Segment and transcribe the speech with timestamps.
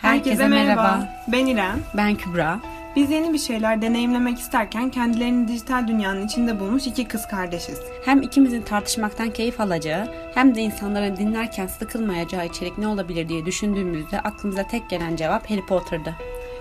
[0.00, 1.08] Herkese merhaba.
[1.28, 1.80] Ben İrem.
[1.94, 2.60] Ben Kübra.
[2.96, 7.80] Biz yeni bir şeyler deneyimlemek isterken kendilerini dijital dünyanın içinde bulmuş iki kız kardeşiz.
[8.04, 14.20] Hem ikimizin tartışmaktan keyif alacağı hem de insanların dinlerken sıkılmayacağı içerik ne olabilir diye düşündüğümüzde
[14.20, 16.14] aklımıza tek gelen cevap Harry Potter'dı.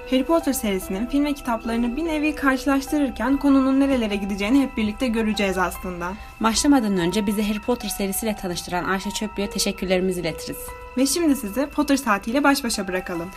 [0.09, 5.57] Harry Potter serisinin film ve kitaplarını bir nevi karşılaştırırken konunun nerelere gideceğini hep birlikte göreceğiz
[5.57, 6.13] aslında.
[6.39, 10.57] Başlamadan önce bizi Harry Potter serisiyle tanıştıran Ayşe Çöplü'ye teşekkürlerimizi iletiriz.
[10.97, 13.29] Ve şimdi sizi Potter saatiyle baş başa bırakalım.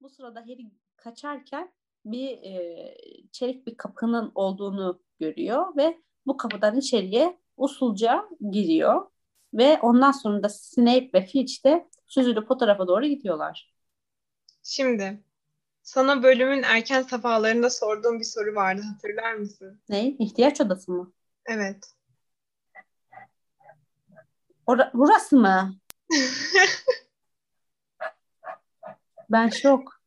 [0.00, 1.72] Bu sırada Harry kaçarken
[2.04, 2.94] bir e,
[3.32, 9.06] çelik bir kapının olduğunu görüyor ve bu kapıdan içeriye usulca giriyor.
[9.54, 13.74] Ve ondan sonra da Snape ve Filch de süzülüp o tarafa doğru gidiyorlar.
[14.62, 15.22] Şimdi
[15.82, 19.80] sana bölümün erken safhalarında sorduğum bir soru vardı hatırlar mısın?
[19.88, 20.06] Ne?
[20.08, 21.12] İhtiyaç odası mı?
[21.46, 21.92] Evet.
[24.66, 25.76] Ora- burası mı?
[29.30, 30.00] ben şok.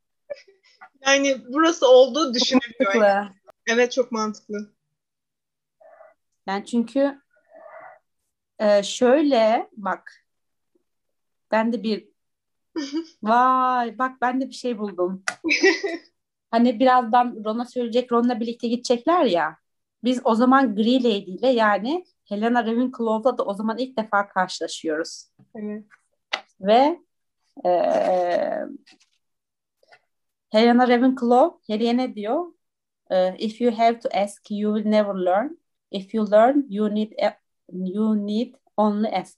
[1.06, 2.96] Yani burası olduğu düşünülüyor.
[2.96, 3.30] Mantıklı.
[3.68, 4.70] Evet çok mantıklı.
[6.50, 7.22] Yani çünkü
[8.60, 10.26] e, şöyle bak
[11.52, 12.10] ben de bir
[13.24, 15.24] vay bak ben de bir şey buldum.
[16.52, 19.58] Hani birazdan Ron'a söyleyecek Ron'la birlikte gidecekler ya.
[20.04, 25.26] Biz o zaman Grey Lady ile yani Helena Ravenclaw'la da o zaman ilk defa karşılaşıyoruz.
[25.56, 25.84] Evet.
[26.62, 27.00] Ve
[27.66, 27.72] e,
[30.50, 32.46] Helena Ravenclaw Harry'e ne diyor?
[33.12, 35.59] E, If you have to ask, you will never learn.
[35.92, 37.12] If you learn, you need
[37.72, 39.38] you need only ask.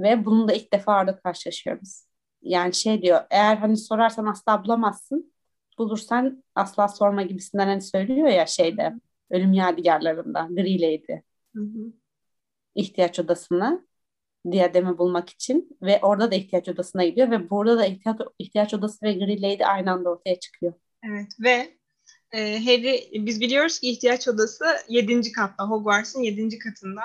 [0.00, 2.04] Ve bunu da ilk defa orada karşılaşıyoruz.
[2.42, 5.32] Yani şey diyor, eğer hani sorarsan asla bulamazsın,
[5.78, 8.94] bulursan asla sorma gibisinden hani söylüyor ya şeyde,
[9.30, 11.20] ölüm yadigarlarında, Grey Lady.
[11.56, 11.92] Hı hı.
[12.74, 13.84] ihtiyaç odasına
[14.50, 19.06] diyademi bulmak için ve orada da ihtiyaç odasına gidiyor ve burada da ihtiyaç, ihtiyaç odası
[19.06, 20.72] ve Green Lady aynı anda ortaya çıkıyor.
[21.02, 21.77] Evet ve
[22.32, 25.32] e, Harry biz biliyoruz ki ihtiyaç odası 7.
[25.32, 26.58] katta Hogwarts'ın 7.
[26.58, 27.02] katında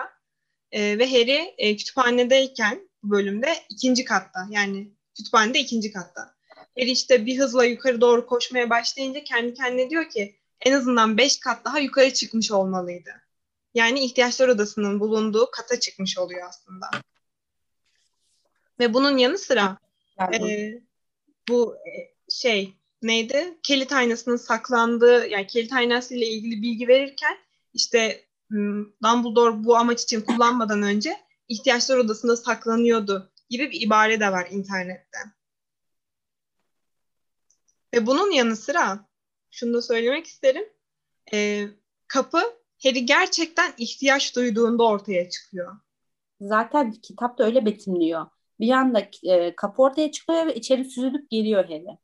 [0.73, 6.35] E, ve Harry e, kütüphanedeyken bu bölümde ikinci katta yani kütüphanede ikinci katta.
[6.77, 11.39] Harry işte bir hızla yukarı doğru koşmaya başlayınca kendi kendine diyor ki en azından 5
[11.39, 13.11] kat daha yukarı çıkmış olmalıydı.
[13.73, 16.89] Yani ihtiyaçlar odasının bulunduğu kata çıkmış oluyor aslında.
[18.79, 19.77] Ve bunun yanı sıra
[20.33, 20.73] e,
[21.49, 22.73] bu e, şey
[23.03, 23.57] neydi?
[23.63, 27.37] Kilit aynasının saklandığı yani kilit aynası ile ilgili bilgi verirken
[27.73, 34.31] işte m, Dumbledore bu amaç için kullanmadan önce ihtiyaçlar odasında saklanıyordu gibi bir ibare de
[34.31, 35.17] var internette.
[37.93, 39.07] Ve bunun yanı sıra
[39.51, 40.65] şunu da söylemek isterim.
[41.33, 41.67] E,
[42.07, 42.41] kapı
[42.83, 45.77] Harry gerçekten ihtiyaç duyduğunda ortaya çıkıyor.
[46.41, 48.25] zaten kitapta öyle betimliyor.
[48.59, 51.97] Bir anda e, kapı ortaya çıkıyor ve içeri süzülüp geliyor Harry.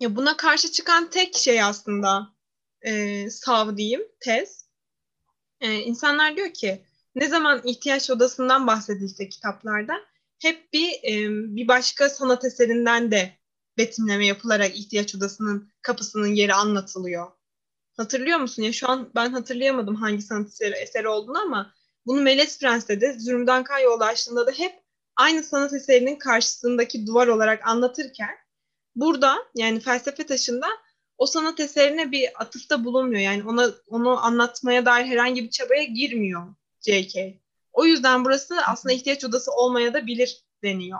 [0.00, 2.28] Ya buna karşı çıkan tek şey aslında
[2.82, 4.66] e, sav diyeyim, tez.
[5.60, 6.84] E, insanlar diyor ki
[7.14, 9.94] ne zaman ihtiyaç odasından bahsedilse kitaplarda
[10.38, 13.32] hep bir e, bir başka sanat eserinden de
[13.78, 17.26] betimleme yapılarak ihtiyaç odasının kapısının yeri anlatılıyor.
[17.96, 18.62] Hatırlıyor musun?
[18.62, 21.74] Ya şu an ben hatırlayamadım hangi sanat eseri, eseri olduğunu ama
[22.06, 24.82] bunu Melez Prens'te de Zümrüt Anka açtığında da hep
[25.16, 28.45] aynı sanat eserinin karşısındaki duvar olarak anlatırken
[28.96, 30.66] burada yani felsefe taşında
[31.18, 33.20] o sanat eserine bir atıfta bulunmuyor.
[33.20, 37.40] Yani ona onu anlatmaya dair herhangi bir çabaya girmiyor J.K.
[37.72, 40.98] O yüzden burası aslında ihtiyaç odası olmaya da bilir deniyor.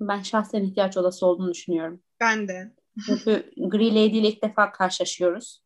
[0.00, 2.00] Ben şahsen ihtiyaç odası olduğunu düşünüyorum.
[2.20, 2.74] Ben de.
[3.06, 5.62] Çünkü Grey Lady ile ilk defa karşılaşıyoruz.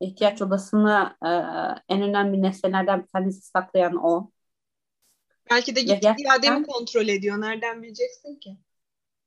[0.00, 1.30] İhtiyaç odasını e,
[1.94, 4.30] en önemli nesnelerden bir tanesi saklayan o.
[5.50, 7.40] Belki de Ya gittiği gerçekten- iademi kontrol ediyor.
[7.40, 8.56] Nereden bileceksin ki?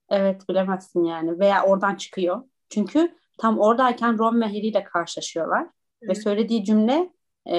[0.10, 1.40] Evet bilemezsin yani.
[1.40, 2.44] Veya oradan çıkıyor.
[2.70, 5.64] Çünkü tam oradayken Ron ve Harry ile karşılaşıyorlar.
[5.64, 5.70] Ve
[6.02, 6.24] Evet.
[6.24, 7.14] söylediği cümle
[7.46, 7.56] e,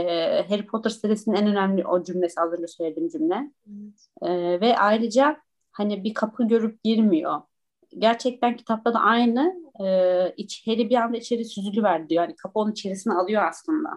[0.49, 3.51] Harry Potter serisinin en önemli o cümlesi az önce söylediğim cümle.
[3.67, 4.07] Evet.
[4.23, 5.41] E, ve ayrıca
[5.73, 7.41] hani bir kapı görüp girmiyor.
[7.99, 9.55] gerçekten kitapta da aynı
[9.85, 9.87] e,
[10.37, 12.23] iç, Harry bir anda içeri süzülüver diyor.
[12.23, 13.89] Yani kapı onun içerisine alıyor aslında.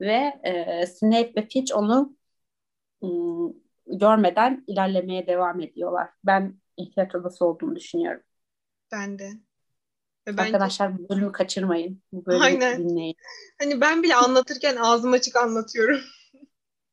[0.00, 2.16] Ve e, Snape ve Filch onu
[3.02, 3.54] ım,
[3.88, 6.08] görmeden ilerlemeye devam ediyorlar.
[6.24, 8.22] Ben ihtiyaç odası olduğunu düşünüyorum.
[8.92, 9.30] Ben de.
[10.28, 12.02] Ve bence- Arkadaşlar bu bölümü kaçırmayın.
[12.12, 12.78] Bu bölümü Aynen.
[12.78, 13.16] dinleyin.
[13.58, 16.00] Hani ben bile anlatırken ağzım açık anlatıyorum.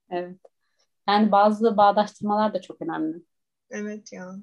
[0.10, 0.38] Evet.
[1.10, 3.18] Yani bazı bağdaştırmalar da çok önemli.
[3.70, 4.36] Evet ya.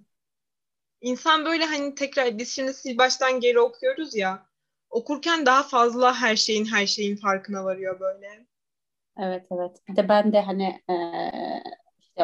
[1.01, 4.47] İnsan böyle hani tekrar biz şimdi sil baştan geri okuyoruz ya.
[4.91, 8.47] Okurken daha fazla her şeyin her şeyin farkına varıyor böyle.
[9.19, 9.77] Evet evet.
[9.89, 10.83] Bir de ben de hani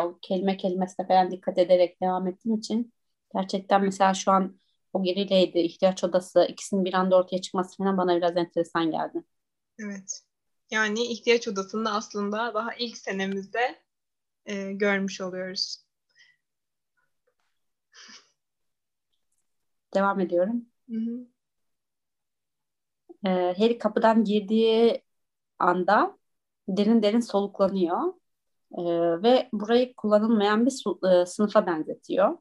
[0.07, 2.93] o kelime kelimesine falan dikkat ederek devam ettiğim için
[3.35, 4.59] gerçekten mesela şu an
[4.93, 9.25] o gerileydi, ihtiyaç odası ikisinin bir anda ortaya çıkması falan bana biraz enteresan geldi.
[9.79, 10.23] Evet.
[10.71, 13.83] Yani ihtiyaç odasında aslında daha ilk senemizde
[14.47, 15.85] e, görmüş oluyoruz.
[19.95, 20.67] Devam ediyorum.
[20.91, 21.27] Hı
[23.25, 25.03] Harry kapıdan girdiği
[25.59, 26.19] anda
[26.69, 28.15] derin derin soluklanıyor.
[28.79, 32.39] Eee, ve burayı kullanılmayan bir su- eee, sınıfa benzetiyor.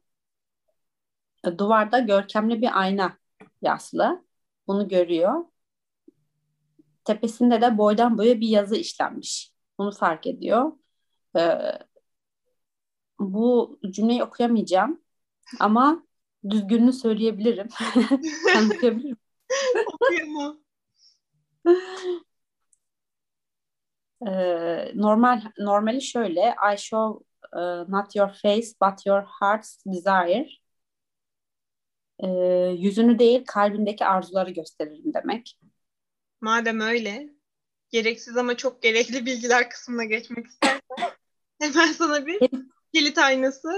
[1.46, 3.18] E, Duvarda görkemli bir ayna
[3.62, 4.24] yaslı.
[4.66, 5.44] Bunu görüyor.
[7.04, 9.52] Tepesinde de boydan boya bir yazı işlenmiş.
[9.78, 10.72] Bunu fark ediyor.
[11.36, 11.78] Eee,
[13.20, 15.00] bu cümleyi okuyamayacağım
[15.60, 16.02] ama
[16.50, 17.68] düzgününü söyleyebilirim.
[18.52, 19.18] Sen okuyabilir misin?
[19.94, 20.58] Okuyamam.
[24.26, 27.24] Eee, normal normali şöyle I show
[27.56, 30.48] eee, not your face but your heart's desire.
[32.22, 35.58] Eee, yüzünü değil kalbindeki arzuları gösteririm demek.
[36.40, 37.28] Madem öyle,
[37.90, 40.80] gereksiz ama çok gerekli bilgiler kısmına geçmek istersen
[41.60, 42.40] hemen sana bir
[42.94, 43.68] kilit aynası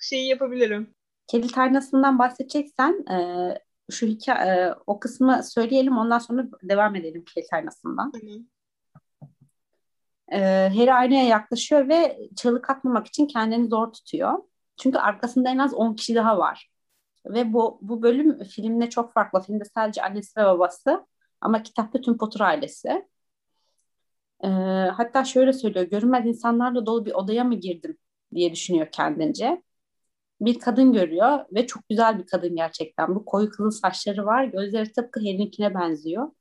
[0.00, 0.94] şeyi yapabilirim.
[1.26, 3.58] Kilit aynasından bahsedeceksen eee,
[3.90, 8.12] şu hikaye, eee, o kısmı söyleyelim ondan sonra devam edelim kilit aynasından.
[8.20, 8.46] Hani
[10.32, 14.38] Eee Harry aynaya yaklaşıyor ve çığlık atmamak için kendini zor tutuyor.
[14.76, 16.70] Çünkü arkasında en az 10 kişi daha var.
[17.26, 19.42] Ve bu, bu bölüm filmde çok farklı.
[19.42, 21.06] Filmde sadece annesi ve babası
[21.40, 23.06] ama kitapta tüm Potter ailesi.
[24.44, 27.98] Eee, hatta şöyle söylüyor, görünmez insanlarla dolu bir odaya mı girdim
[28.34, 29.62] diye düşünüyor kendince.
[30.40, 33.14] Bir kadın görüyor ve çok güzel bir kadın gerçekten.
[33.14, 36.32] Bu koyu kızıl saçları var, gözleri tıpkı Harry'ninkine benziyor.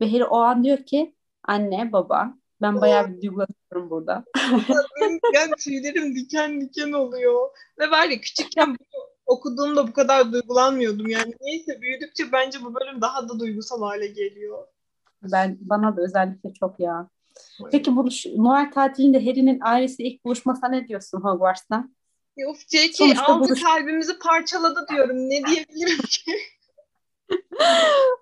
[0.00, 1.14] Ve Harry o an diyor ki,
[1.44, 4.24] anne, baba, ben bayağı bir duygulanıyorum burada.
[5.34, 7.48] yani tüylerim diken diken oluyor.
[7.78, 11.08] Ve var ya küçükken bunu okuduğumda bu kadar duygulanmıyordum.
[11.08, 14.66] Yani neyse büyüdükçe bence bu bölüm daha da duygusal hale geliyor.
[15.22, 17.08] Ben bana da özellikle çok ya.
[17.70, 21.84] Peki bu şu- Noel tatilinde Harry'nin ailesi ilk buluşmasına ne diyorsun Hogwarts'ta?
[22.36, 23.22] Ya Of J.K.
[23.22, 25.16] Aldı buluş- kalbimizi parçaladı diyorum.
[25.16, 26.32] Ne diyebilirim ki?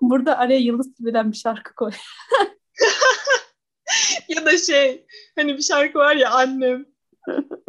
[0.01, 1.91] Burada araya Yıldız Tilbe'den bir şarkı koy.
[4.29, 5.05] ya da şey
[5.35, 6.85] hani bir şarkı var ya annem.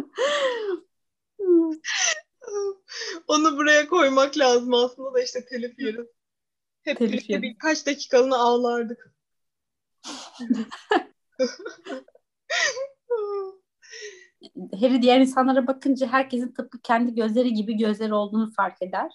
[3.29, 6.07] Onu buraya koymak lazım aslında da işte telif yeriz.
[6.85, 7.43] Hep Telif birlikte yeriz.
[7.43, 9.15] birkaç dakikalığına ağlardık.
[14.81, 19.13] Harry diğer insanlara bakınca herkesin tıpkı kendi gözleri gibi gözleri olduğunu fark eder.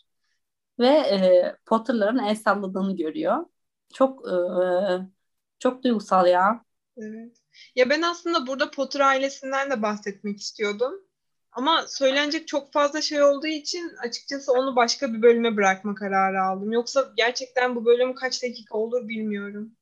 [0.80, 3.46] Ve e, Potter'ların el salladığını görüyor.
[3.94, 4.34] Çok e,
[5.60, 6.66] çok duygusal ya.
[7.02, 7.38] Evet.
[7.76, 10.94] Ya ben aslında burada Potter ailesinden de bahsetmek istiyordum.
[11.52, 16.72] Ama söylenecek çok fazla şey olduğu için açıkçası onu başka bir bölüme bırakma kararı aldım.
[16.72, 19.76] Yoksa gerçekten bu bölüm kaç dakika olur bilmiyorum.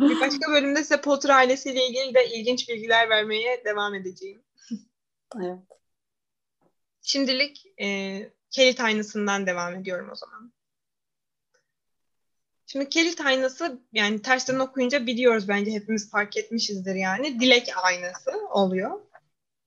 [0.00, 4.42] Bir başka bölümde size Potter ailesiyle ilgili de ilginç bilgiler vermeye devam edeceğim.
[5.36, 5.58] Evet.
[7.02, 8.18] Şimdilik e,
[8.50, 10.52] Kelit aynasından devam ediyorum o zaman.
[12.72, 17.40] Şimdi Kelit aynası yani tersten okuyunca biliyoruz bence hepimiz fark etmişizdir yani.
[17.40, 19.00] Dilek aynası oluyor.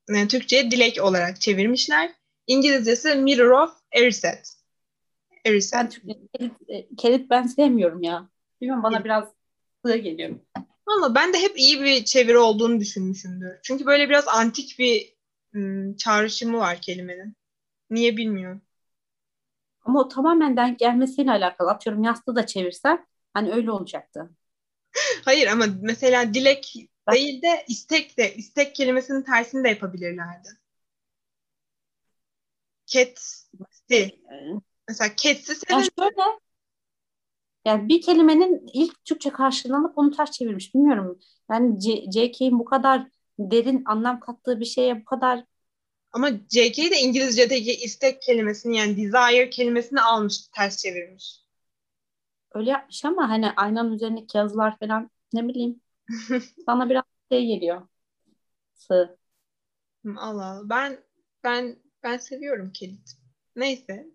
[0.10, 2.12] Yani Türkçe'ye dilek olarak çevirmişler.
[2.48, 4.46] İngilizcesi Mirror of Erised.
[5.46, 5.74] Erised.
[5.78, 8.30] Ben Türkçe kelit, e, kelit ben sevmiyorum ya.
[8.62, 9.24] Bilmiyorum bana biraz
[9.86, 10.36] sığ geliyor.
[10.86, 13.60] Ama ben de hep iyi bir çeviri olduğunu düşünmüşümdür.
[13.64, 15.14] Çünkü böyle biraz antik bir
[15.56, 17.36] ım, çağrışımı var kelimenin.
[17.90, 18.62] Niye bilmiyorum.
[19.84, 21.70] Ama o tamamen denk gelmesiyle alakalı.
[21.70, 24.30] Atıyorum yastığı da çevirsen hani öyle olacaktı.
[25.26, 26.74] Hayır ama mesela dilek
[27.08, 30.50] Bak- değil de istek de istek kelimesinin tersini de yapabilirlerdi.
[32.86, 33.48] Ketsi.
[33.92, 34.10] Ee,
[34.88, 36.22] Mesela ketsi Yani senin şöyle
[37.66, 40.76] yani bir kelimenin ilk Türkçe karşılığını alıp onu ters çevirmiş.
[40.76, 41.20] Bilmiyorum.
[41.52, 43.08] Yani C- J.K.'in bu kadar
[43.40, 45.44] derin anlam kattığı bir şeye bu kadar
[46.14, 51.44] Ama JK de İngilizce'deki istek kelimesini yani desire kelimesini almış, ters çevirmiş.
[52.54, 55.82] Öyle yapmış ama hani aynanın üzerindeki yazılar falan ne bileyim.
[56.68, 57.88] Bana biraz şey geliyor.
[58.74, 59.18] Sığ.
[60.18, 60.70] Allah Allah.
[60.70, 61.04] Ben
[61.44, 63.12] ben ben seviyorum kilit.
[63.56, 64.08] Neyse.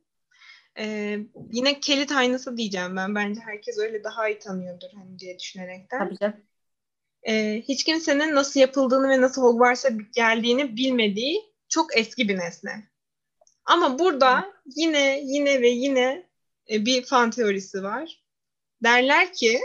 [0.79, 1.19] Ee,
[1.53, 3.15] yine kilit aynası diyeceğim ben.
[3.15, 5.99] Bence herkes öyle daha iyi tanıyordur hani diye düşünerekten.
[5.99, 6.37] Tabii canım.
[7.29, 12.89] Ee, hiç kimsenin nasıl yapıldığını ve nasıl Hogwarts'a geldiğini bilmediği çok eski bir nesne.
[13.65, 16.29] Ama burada yine yine ve yine
[16.71, 18.25] e, bir fan teorisi var.
[18.83, 19.61] Derler ki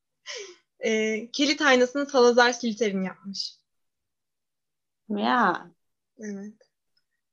[0.80, 3.56] e, kilit aynasını Salazar Slytherin yapmış.
[5.08, 5.70] Ya
[6.18, 6.54] Evet.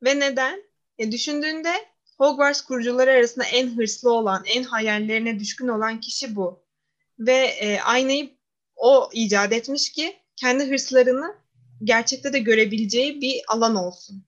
[0.03, 0.63] Ve neden?
[0.97, 1.73] E, düşündüğünde
[2.17, 6.63] Hogwarts kurucuları arasında en hırslı olan, en hayallerine düşkün olan kişi bu.
[7.19, 8.37] Ve e, aynayı
[8.75, 11.42] o icat etmiş ki kendi hırslarını
[11.83, 14.25] gerçekte de görebileceği bir alan olsun.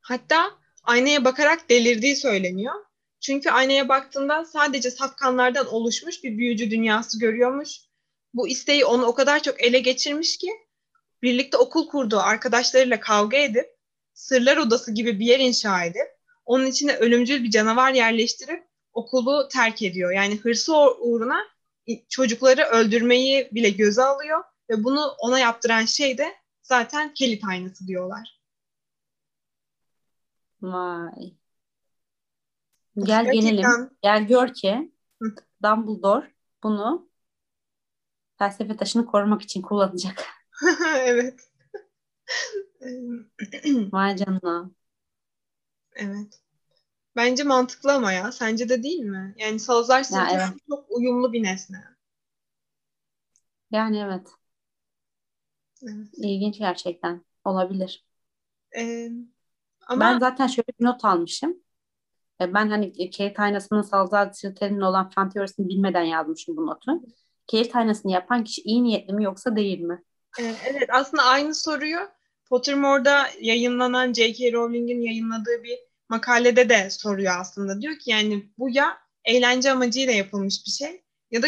[0.00, 0.50] Hatta
[0.82, 2.74] aynaya bakarak delirdiği söyleniyor.
[3.20, 7.80] Çünkü aynaya baktığında sadece safkanlardan oluşmuş bir büyücü dünyası görüyormuş.
[8.34, 10.50] Bu isteği onu o kadar çok ele geçirmiş ki
[11.22, 13.66] birlikte okul kurduğu arkadaşlarıyla kavga edip
[14.14, 19.82] sırlar odası gibi bir yer inşa edip onun içine ölümcül bir canavar yerleştirip okulu terk
[19.82, 20.12] ediyor.
[20.12, 21.38] Yani hırsı uğruna
[22.08, 28.36] çocukları öldürmeyi bile göze alıyor ve bunu ona yaptıran şey de zaten kilit aynası diyorlar.
[30.62, 31.34] vay.
[32.96, 33.90] Gel gelelim.
[34.02, 34.92] Gel gör ki
[35.22, 35.34] Hı.
[35.62, 36.32] Dumbledore
[36.62, 37.08] bunu
[38.38, 40.24] felsefe taşını korumak için kullanacak.
[40.96, 41.50] evet.
[43.92, 44.70] Vay canına.
[45.94, 46.40] evet.
[47.16, 48.32] Bence mantıklı ama ya.
[48.32, 49.34] Sence de değil mi?
[49.38, 50.48] Yani Salazar Slytherin evet.
[50.68, 51.84] çok uyumlu bir nesne.
[53.70, 54.28] Yani evet.
[55.82, 56.08] Evet.
[56.16, 57.24] ilginç gerçekten.
[57.44, 58.04] Olabilir.
[58.76, 59.10] Ee,
[59.88, 61.56] ama Ben zaten şöyle bir not almışım.
[62.40, 67.02] E, Ben hani Kate aynasının Salazar Slytherin'in olan fan teorisini bilmeden yazmışım bu notu.
[67.50, 70.02] Kate aynasını yapan kişi iyi niyetli mi yoksa değil mi?
[70.40, 71.98] e, evet aslında aynı soruyu
[72.48, 74.52] Pottermore'da yayınlanan J.K.
[74.52, 75.78] Rowling'in yayınladığı bir
[76.08, 77.80] makalede de soruyor aslında.
[77.80, 81.46] Diyor ki yani bu ya eğlence amacıyla yapılmış bir şey ya da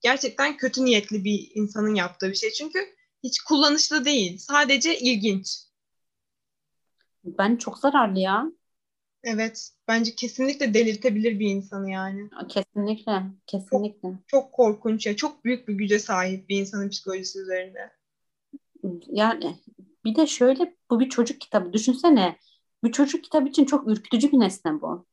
[0.00, 2.50] gerçekten kötü niyetli bir insanın yaptığı bir şey.
[2.50, 2.78] Çünkü
[3.22, 4.38] hiç kullanışlı değil.
[4.38, 5.58] Sadece ilginç.
[7.24, 8.46] Ben çok zararlı ya.
[9.24, 9.70] Evet.
[9.88, 12.30] Bence kesinlikle delirtebilir bir insanı yani.
[12.48, 13.22] Kesinlikle.
[13.46, 14.08] Kesinlikle.
[14.26, 15.16] Çok korkunç ya.
[15.16, 17.92] Çok büyük bir güce sahip bir insanın psikolojisi üzerinde.
[19.06, 19.56] Yani
[20.04, 21.72] bir de şöyle bu bir çocuk kitabı.
[21.72, 22.38] Düşünsene.
[22.84, 25.06] Bir çocuk kitabı için çok ürkütücü bir nesne bu.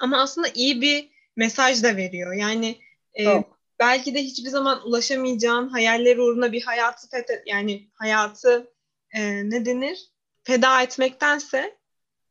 [0.00, 2.34] Ama aslında iyi bir mesaj da veriyor.
[2.34, 2.78] Yani
[3.14, 3.53] e, Çok.
[3.78, 8.72] Belki de hiçbir zaman ulaşamayacağın hayaller uğruna bir hayatı fethet yani hayatı
[9.10, 10.10] e, ne denir?
[10.42, 11.78] Feda etmektense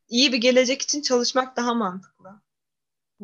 [0.07, 2.41] iyi bir gelecek için çalışmak daha mantıklı.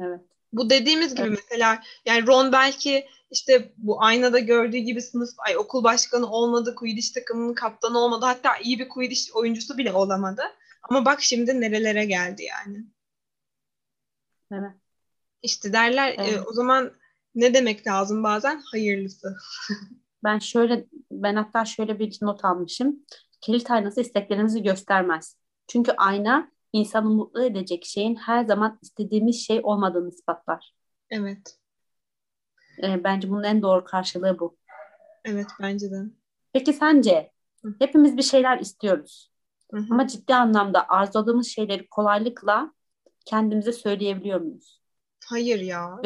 [0.01, 0.21] Evet.
[0.53, 1.39] Bu dediğimiz gibi Evet.
[1.43, 7.13] mesela yani Ron belki işte bu aynada gördüğü gibi sınıf ay okul başkanı olmadı, Quidditch
[7.13, 8.25] takımının kaptanı olmadı.
[8.25, 10.41] Hatta iyi bir Quidditch oyuncusu bile olamadı.
[10.83, 12.85] Ama bak şimdi nerelere geldi yani.
[14.51, 14.71] Evet.
[15.41, 16.47] İşte derler e, Evet.
[16.47, 16.93] o zaman
[17.35, 18.61] ne demek lazım bazen?
[18.71, 19.35] Hayırlısı.
[20.23, 23.05] Ben şöyle ben hatta şöyle bir not almışım.
[23.41, 25.37] Kilit aynası isteklerinizi göstermez.
[25.67, 30.73] Çünkü ayna insanı mutlu edecek şeyin her zaman istediğimiz şey olmadığını ispatlar.
[31.09, 31.57] Evet.
[32.83, 34.57] Ee, bence bunun en doğru karşılığı bu.
[35.25, 36.03] Evet bence de.
[36.53, 37.31] Peki sence
[37.63, 37.75] Hı.
[37.79, 39.31] hepimiz bir şeyler istiyoruz
[39.71, 39.85] Hı hı.
[39.91, 42.73] ama ciddi anlamda arzuladığımız şeyleri kolaylıkla
[43.25, 44.81] kendimize söyleyebiliyor muyuz?
[45.25, 46.01] Hayır ya.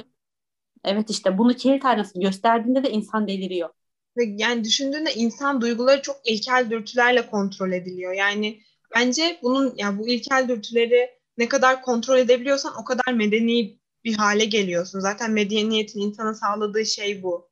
[0.84, 3.70] Evet işte bunu kilit aynası gösterdiğinde de insan deliriyor.
[4.18, 8.14] Yani düşündüğünde insan duyguları çok ilkel dürtülerle kontrol ediliyor.
[8.14, 8.62] Yani
[8.96, 14.46] bence bunun ya bu ilkel dürtüleri ne kadar kontrol edebiliyorsan o kadar medeni bir hale
[14.46, 15.00] geliyorsun.
[15.00, 17.50] Zaten medeniyetin insana sağladığı şey bu.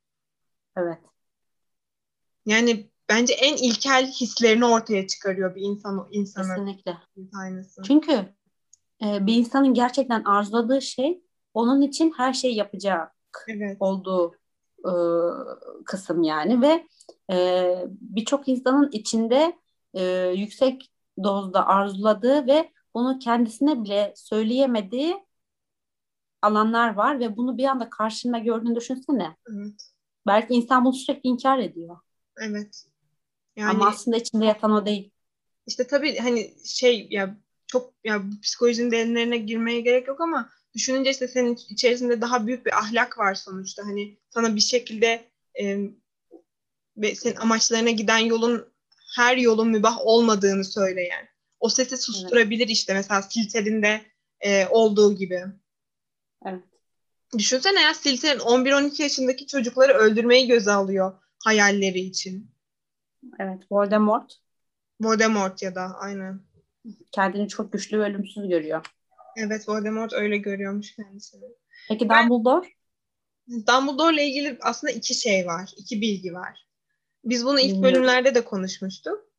[0.76, 0.98] Evet.
[2.46, 6.96] Yani bence en ilkel hislerini ortaya çıkarıyor bir insan insanın Kesinlikle.
[7.32, 7.82] tanesi.
[7.82, 8.12] Çünkü
[9.04, 11.22] e, bir insanın gerçekten arzuladığı şey
[11.54, 13.76] onun için her şeyi yapacak Evet.
[13.80, 14.34] olduğu
[14.84, 14.92] e,
[15.84, 16.86] kısım yani ve
[17.32, 19.58] e, birçok insanın içinde
[19.94, 20.04] e,
[20.36, 25.16] yüksek dozda arzuladığı ve bunu kendisine bile söyleyemediği
[26.42, 29.36] alanlar var ve bunu bir anda karşında gördüğünü düşünsene.
[29.50, 29.92] Evet.
[30.26, 31.96] Belki insan bunu sürekli inkar ediyor.
[32.40, 32.84] Evet.
[33.56, 35.10] Yani Ama aslında içinde yatan o değil.
[35.66, 37.36] işte tabii hani şey ya
[37.66, 42.78] çok ya psikolojinin derinlerine girmeye gerek yok ama düşününce işte senin içerisinde daha büyük bir
[42.78, 43.82] ahlak var sonuçta.
[43.86, 45.24] Hani sana bir şekilde
[45.60, 45.78] e,
[46.96, 48.72] ve senin amaçlarına giden yolun
[49.16, 51.28] her yolun mübah olmadığını söyleyen.
[51.60, 52.76] O sesi susturabilir evet.
[52.76, 54.02] işte mesela Silter'in
[54.40, 55.44] e, olduğu gibi.
[56.46, 56.62] Evet.
[57.38, 61.12] Düşünsene ya Silter'in 11-12 yaşındaki çocukları öldürmeyi göze alıyor
[61.44, 62.50] hayalleri için.
[63.38, 64.38] Evet Voldemort.
[65.00, 66.40] Voldemort ya da aynen.
[67.12, 68.86] Kendini çok güçlü ve ölümsüz görüyor.
[69.36, 71.44] Evet Voldemort öyle görüyormuş kendisini.
[71.88, 72.68] Peki Dumbledore?
[73.48, 75.72] Dumbledore ile ilgili aslında iki şey var.
[75.76, 76.66] iki bilgi var.
[77.24, 79.32] Biz bunu ilk bölümlerde de konuşmuştuk.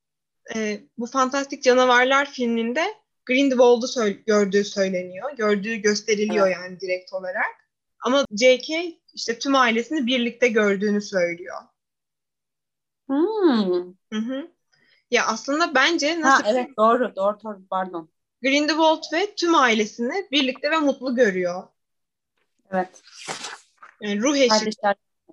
[0.55, 2.85] Ee, bu Fantastik Canavarlar filminde
[3.25, 5.31] Grindelwald'u sö- gördüğü söyleniyor.
[5.37, 6.57] Gördüğü gösteriliyor evet.
[6.57, 7.69] yani direkt olarak.
[8.05, 8.93] Ama J.K.
[9.13, 11.57] işte tüm ailesini birlikte gördüğünü söylüyor.
[13.07, 13.93] Hmm.
[14.13, 14.47] Hı hı.
[15.11, 16.43] Ya aslında bence nasıl...
[16.43, 18.09] Ha, evet doğru, doğru, doğru pardon.
[18.43, 21.63] Grindelwald ve tüm ailesini birlikte ve mutlu görüyor.
[22.71, 23.01] Evet.
[24.01, 24.71] Yani ruh eşi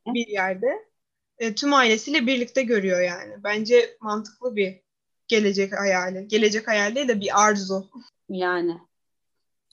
[0.07, 0.91] bir yerde
[1.39, 3.45] e, tüm ailesiyle birlikte görüyor yani.
[3.45, 4.81] Bence mantıklı bir
[5.29, 6.29] gelecek hayali.
[6.29, 7.91] Gelecek hayali değil de bir arzu.
[8.29, 8.79] Yani.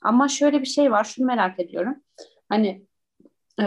[0.02, 1.04] Ama şöyle bir şey var.
[1.04, 1.96] Şunu merak ediyorum.
[2.50, 2.86] Hani
[3.60, 3.64] e,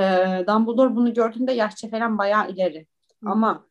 [0.47, 2.87] Dumbledore bunu gördüğünde yaşça falan bayağı ileri.
[3.25, 3.31] Hı.
[3.31, 3.67] Ama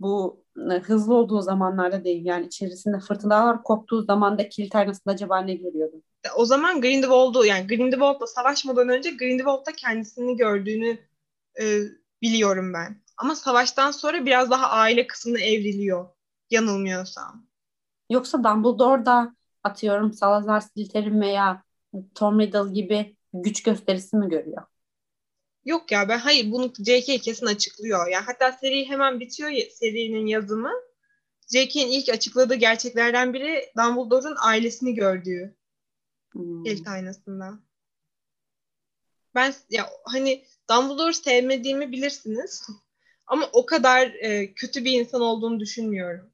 [0.00, 0.43] bu e,
[0.82, 2.24] hızlı olduğu zamanlarda değil.
[2.24, 6.02] Yani içerisinde fırtınalar koptuğu zaman da kilit aynasında acaba ne görüyordu?
[6.36, 10.98] O zaman Grindelwald'u yani Grindelwald'la savaşmadan önce Grindelwald'da kendisini gördüğünü
[11.60, 11.80] e,
[12.22, 13.02] biliyorum ben.
[13.16, 16.08] Ama savaştan sonra biraz daha aile kısmına evriliyor.
[16.50, 17.46] Yanılmıyorsam.
[18.10, 21.62] Yoksa Dumbledore da atıyorum Salazar Slytherin veya
[22.14, 24.62] Tom Riddle gibi güç gösterisi mi görüyor?
[25.64, 27.18] Yok ya ben hayır bunu J.K.
[27.18, 28.08] kesin açıklıyor.
[28.08, 30.72] Yani hatta seri hemen bitiyor serinin yazımı.
[31.52, 35.56] J.K.'in ilk açıkladığı gerçeklerden biri Dumbledore'un ailesini gördüğü.
[36.32, 36.64] Hmm.
[36.66, 37.58] İlk aynasında.
[39.34, 42.66] Ben ya hani Dumbledore sevmediğimi bilirsiniz.
[43.26, 46.30] Ama o kadar e, kötü bir insan olduğunu düşünmüyorum.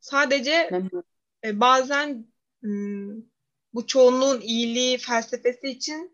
[0.00, 0.70] Sadece
[1.44, 2.26] e, bazen
[2.60, 3.22] hmm,
[3.74, 6.13] bu çoğunluğun iyiliği felsefesi için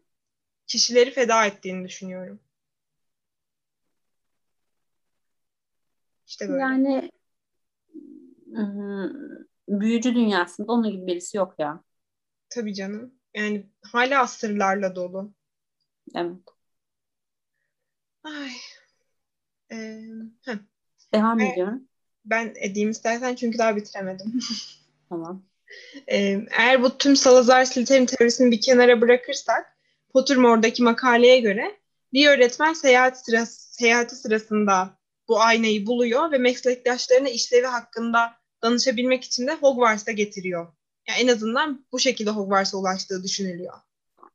[0.70, 2.40] kişileri feda ettiğini düşünüyorum.
[6.26, 6.60] İşte böyle.
[6.60, 7.10] Yani
[9.68, 11.82] büyücü dünyasında onun gibi birisi yok ya.
[12.48, 13.14] Tabii canım.
[13.34, 15.32] Yani hala sırlarla dolu.
[16.14, 16.36] Evet.
[18.24, 18.50] Ay.
[19.72, 20.02] Ee,
[21.14, 21.88] Devam ben, ediyorum.
[22.24, 24.40] Ben edeyim istersen çünkü daha bitiremedim.
[25.08, 25.42] tamam.
[26.12, 29.76] Ee, eğer bu tüm Salazar Slytherin teorisini bir kenara bırakırsak
[30.12, 31.80] Pottermore'daki makaleye göre
[32.12, 39.46] bir öğretmen seyahat sırası, seyahati sırasında bu aynayı buluyor ve meslektaşlarına işlevi hakkında danışabilmek için
[39.46, 40.66] de Hogwarts'a getiriyor.
[41.08, 43.74] Yani en azından bu şekilde Hogwarts'a ulaştığı düşünülüyor.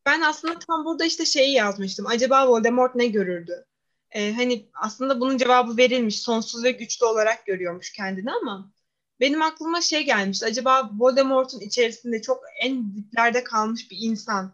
[0.06, 2.08] Ben aslında tam burada işte şeyi yazmıştım.
[2.08, 3.66] Acaba Voldemort ne görürdü?
[4.12, 6.22] Ee, hani aslında bunun cevabı verilmiş.
[6.22, 8.72] Sonsuz ve güçlü olarak görüyormuş kendini ama
[9.20, 10.46] benim aklıma şey gelmişti.
[10.46, 14.54] Acaba Voldemort'un içerisinde çok en diplerde kalmış bir insan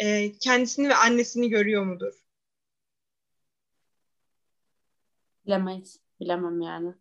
[0.00, 2.14] e, kendisini ve annesini görüyor mudur?
[5.46, 6.00] Bilemeyiz.
[6.20, 6.94] Bilemem yani.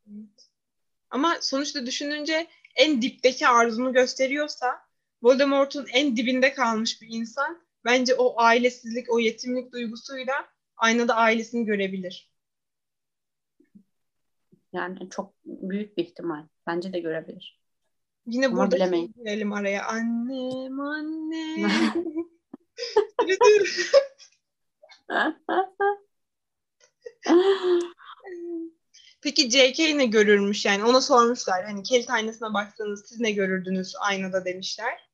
[1.09, 4.81] Ama sonuçta düşününce en dipteki arzunu gösteriyorsa
[5.23, 12.31] Voldemort'un en dibinde kalmış bir insan bence o ailesizlik, o yetimlik duygusuyla aynada ailesini görebilir.
[14.73, 16.47] Yani çok büyük bir ihtimal.
[16.67, 17.59] Bence de görebilir.
[18.25, 19.85] Yine Ama burada girelim araya.
[19.88, 20.79] Annem,
[29.22, 34.46] Peki JK ne görürmüş yani ona sormuşlar hani kilit aynasına baksanız siz ne görürdünüz aynada
[34.46, 35.10] demişler.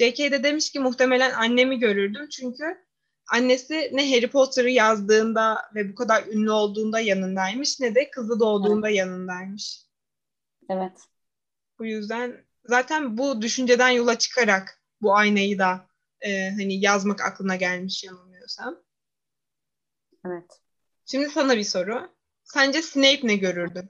[0.00, 2.84] JK de demiş ki muhtemelen annemi görürdüm çünkü
[3.32, 8.88] annesi ne Harry Potter'ı yazdığında ve bu kadar ünlü olduğunda yanındaymış ne de kızı doğduğunda
[8.88, 8.98] evet.
[8.98, 9.86] yanındaymış.
[10.70, 10.98] Evet.
[11.78, 15.86] Bu yüzden zaten bu düşünceden yola çıkarak bu aynayı da
[16.24, 18.82] e, hani yazmak aklına gelmiş yanılmıyorsam.
[20.26, 20.60] Evet.
[21.06, 22.14] Şimdi sana bir soru.
[22.44, 23.88] Sence Snape ne görürdü?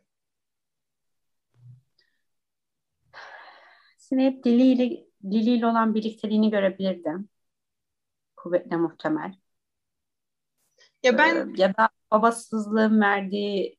[3.99, 7.29] Snape diliyle, diliyle olan birlikteliğini görebilirdim.
[8.37, 9.35] Kuvvetle muhtemel.
[11.03, 13.79] Ya ben ee, ya da babasızlığın verdiği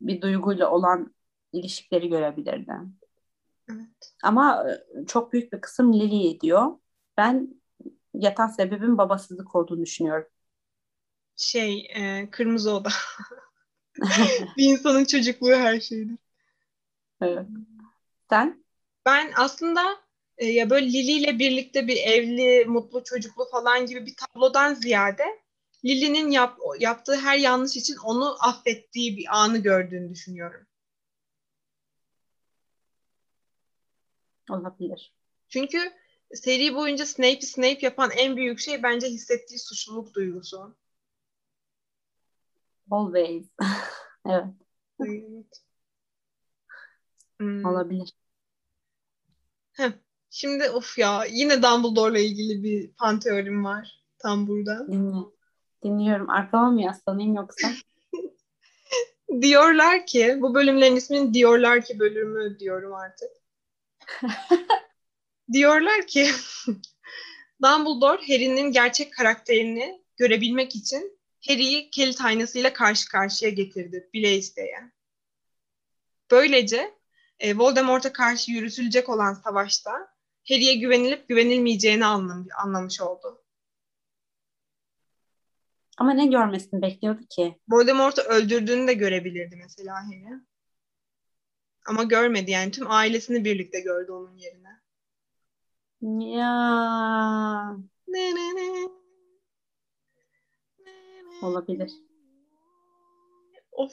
[0.00, 1.14] bir duyguyla olan
[1.52, 2.98] ilişkileri görebilirdim.
[3.70, 4.14] Evet.
[4.22, 6.81] Ama e, çok büyük bir kısım Lily diyor
[7.22, 7.62] ben
[8.14, 10.28] yatan sebebin babasızlık olduğunu düşünüyorum.
[11.36, 12.88] Şey, e, kırmızı oda.
[14.56, 16.18] bir insanın çocukluğu her şeydir.
[17.20, 17.46] Evet.
[18.30, 18.64] Sen?
[19.06, 20.00] Ben aslında
[20.38, 25.24] e, ya böyle Lili ile birlikte bir evli, mutlu, çocuklu falan gibi bir tablodan ziyade
[25.84, 30.66] Lili'nin yap, yaptığı her yanlış için onu affettiği bir anı gördüğünü düşünüyorum.
[34.50, 35.14] Olabilir.
[35.48, 35.92] Çünkü
[36.34, 40.76] seri boyunca Snape'i Snape yapan en büyük şey bence hissettiği suçluluk duygusu.
[42.90, 43.46] Always.
[44.26, 44.44] evet.
[45.00, 45.62] Evet.
[47.38, 47.64] Hmm.
[47.64, 48.12] Olabilir.
[49.72, 49.92] Heh.
[50.30, 54.86] Şimdi of ya yine Dumbledore'la ilgili bir fan teorim var tam burada.
[54.88, 55.26] Dinle.
[55.84, 56.30] Dinliyorum.
[56.30, 57.68] Arkama mı yaslanayım yoksa?
[59.42, 63.30] Diyorlar ki bu bölümlerin ismini diyorlar ki bölümü diyorum artık.
[65.52, 66.30] diyorlar ki
[67.62, 74.92] Dumbledore Harry'nin gerçek karakterini görebilmek için Harry'i kilit aynasıyla karşı karşıya getirdi bile isteyen.
[76.30, 76.94] Böylece
[77.38, 79.92] e, Voldemort'a karşı yürütülecek olan savaşta
[80.48, 83.44] Harry'e güvenilip güvenilmeyeceğini anlam anlamış oldu.
[85.98, 87.58] Ama ne görmesini bekliyordu ki?
[87.68, 90.40] Voldemort'u öldürdüğünü de görebilirdi mesela Harry.
[91.86, 94.81] Ama görmedi yani tüm ailesini birlikte gördü onun yerine.
[96.02, 97.76] Ya
[98.08, 98.88] Ne ne ne.
[101.42, 101.92] olabilir.
[103.72, 103.92] Of.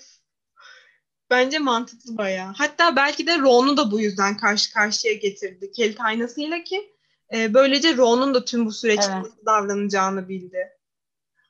[1.30, 2.54] Bence mantıklı bayağı.
[2.58, 6.96] Hatta belki de Ron'u da bu yüzden karşı karşıya getirdi kilit aynasıyla ki
[7.34, 9.24] e, böylece Ron'un da tüm bu süreçte Evet.
[9.24, 10.70] nasıl davranacağını bildi.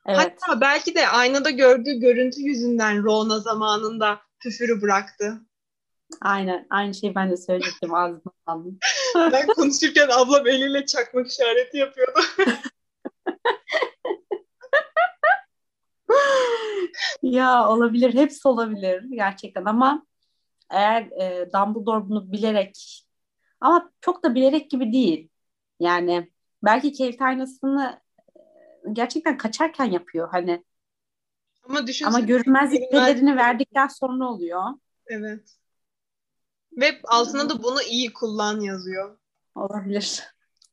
[0.06, 0.18] Evet.
[0.18, 5.40] Hatta belki de aynada gördüğü görüntü yüzünden Ron'a zamanında küfürü bıraktı.
[6.20, 6.66] Aynen.
[6.70, 7.94] Aynı şeyi ben de söyleyecektim.
[7.94, 8.78] Ağzıma aldım.
[9.32, 12.20] Ben konuşurken ablam eliyle çakmak işareti yapıyordu.
[17.22, 18.14] Ya olabilir.
[18.14, 20.06] Hepsi olabilir gerçekten ama
[20.70, 23.04] eğer e, Dumbledore bunu bilerek
[23.60, 25.28] ama çok da bilerek gibi değil.
[25.80, 26.30] Yani
[26.62, 28.00] belki kilit aynasını
[28.36, 28.40] e,
[28.92, 30.64] gerçekten kaçarken yapıyor hani
[31.68, 32.16] Ama düşünsene.
[32.16, 34.62] ama görünmezlik görünmez- pelerini verdikten sonra oluyor.
[35.06, 35.56] Evet.
[36.72, 39.18] Ve altına da bunu iyi kullan yazıyor.
[39.54, 40.22] Olabilir.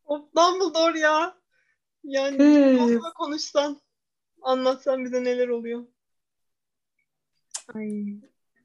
[0.05, 1.37] Of Dumbledore ya.
[2.03, 2.35] Yani
[2.81, 3.81] aslında konuşsan,
[4.41, 5.85] anlatsan bize neler oluyor.
[7.75, 7.89] Ay,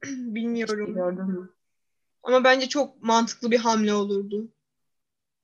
[0.03, 0.91] bilmiyorum.
[0.91, 1.53] Mü?
[2.23, 4.51] Ama bence çok mantıklı bir hamle olurdu.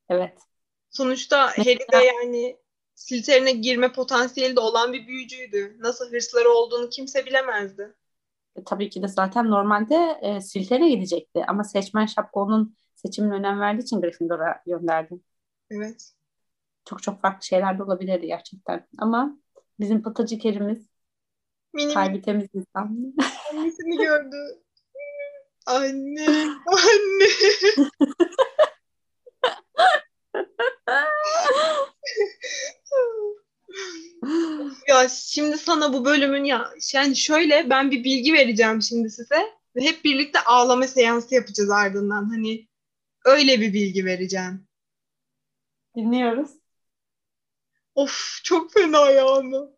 [0.10, 0.38] Evet.
[0.90, 2.58] Sonuçta Harry de yani
[2.96, 5.76] Slytherin'e girme potansiyeli de olan bir büyücüydü.
[5.80, 7.96] Nasıl hırsları olduğunu kimse bilemezdi.
[8.60, 13.60] E, tabii ki de zaten normalde e, Slytherin'e gidecekti ama seçmen şapka onun seçimine önem
[13.60, 15.20] verdiği için Gryffindor'a gönderdi.
[15.70, 16.12] Evet.
[16.86, 18.88] Çok çok farklı şeyler de olabilirdi gerçekten.
[18.98, 19.38] Ama
[19.80, 20.90] bizim pıtırcık Harry'miz
[21.74, 23.14] Mini kalbi temiz insan.
[23.52, 24.36] annesini gördü.
[25.66, 26.28] Anne,
[26.66, 27.26] anne.
[34.88, 39.82] Ya şimdi sana bu bölümün ya yani şöyle ben bir bilgi vereceğim şimdi size ve
[39.82, 42.30] hep birlikte ağlama seansı yapacağız ardından.
[42.30, 42.68] Hani
[43.26, 44.68] öyle bir bilgi vereceğim.
[45.96, 46.50] Dinliyoruz.
[47.96, 49.78] Of çok fena ya onu.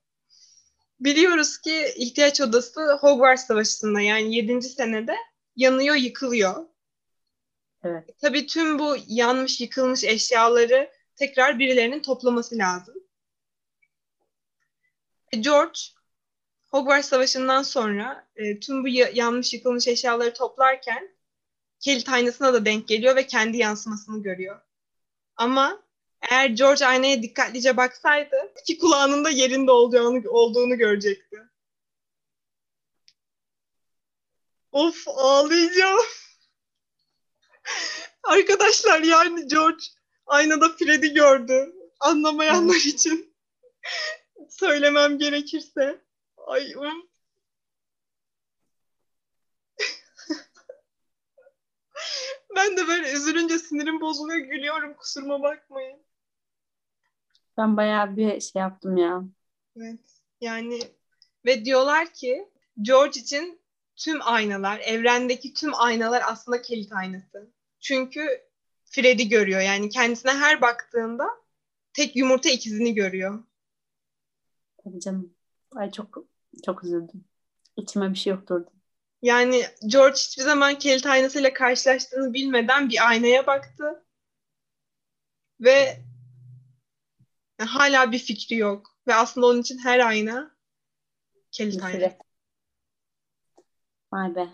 [1.00, 4.62] Biliyoruz ki ihtiyaç odası Hogwarts Savaşı'nda yani 7.
[4.62, 5.16] senede
[5.56, 6.66] yanıyor, yıkılıyor.
[7.84, 8.10] Evet.
[8.22, 13.01] Tabii tüm bu yanmış, yıkılmış eşyaları tekrar birilerinin toplaması lazım.
[15.34, 15.80] E, George
[16.72, 21.15] Hogwarts Savaşı'ndan sonra e, tüm bu ya- yanmış, yıkılmış eşyaları toplarken
[21.80, 24.62] kilit aynasına da denk geliyor ve kendi yansımasını görüyor.
[25.36, 25.84] Ama
[26.30, 31.38] eğer George aynaya dikkatlice baksaydı iki kulağının da yerinde olduğunu, olduğunu görecekti.
[34.72, 36.06] Of ağlayacağım.
[38.24, 39.84] Arkadaşlar yani George
[40.26, 41.74] aynada Fred'i gördü.
[42.00, 43.36] Anlamayanlar için
[44.62, 46.02] söylemem gerekirse.
[46.38, 47.10] Ay um.
[52.56, 56.00] ben de böyle üzülünce sinirim bozuluyor gülüyorum kusuruma bakmayın.
[57.58, 59.24] Ben bayağı bir şey yaptım ya.
[59.78, 60.00] Evet.
[60.41, 60.80] Yani
[61.45, 62.50] ve diyorlar ki
[62.82, 63.62] George için
[63.95, 67.52] tüm aynalar, evrendeki tüm aynalar aslında kilit aynası.
[67.80, 68.28] Çünkü
[68.84, 69.62] Fred'i görüyor.
[69.62, 71.28] Yani kendisine her baktığında
[71.93, 73.43] tek yumurta ikizini görüyor.
[74.84, 75.34] Tabii canım.
[75.76, 76.17] Ay çok
[76.65, 77.26] çok üzüldüm.
[77.78, 78.72] İçime bir şey yokturdu.
[79.22, 84.04] Yani George hiçbir zaman kilit aynasıyla karşılaştığını bilmeden bir aynaya baktı.
[85.60, 85.98] Ve
[87.60, 88.96] hala bir fikri yok.
[89.08, 90.56] Ve aslında onun için her ayna
[91.52, 92.12] kilit ayna.
[94.13, 94.48] Vay be.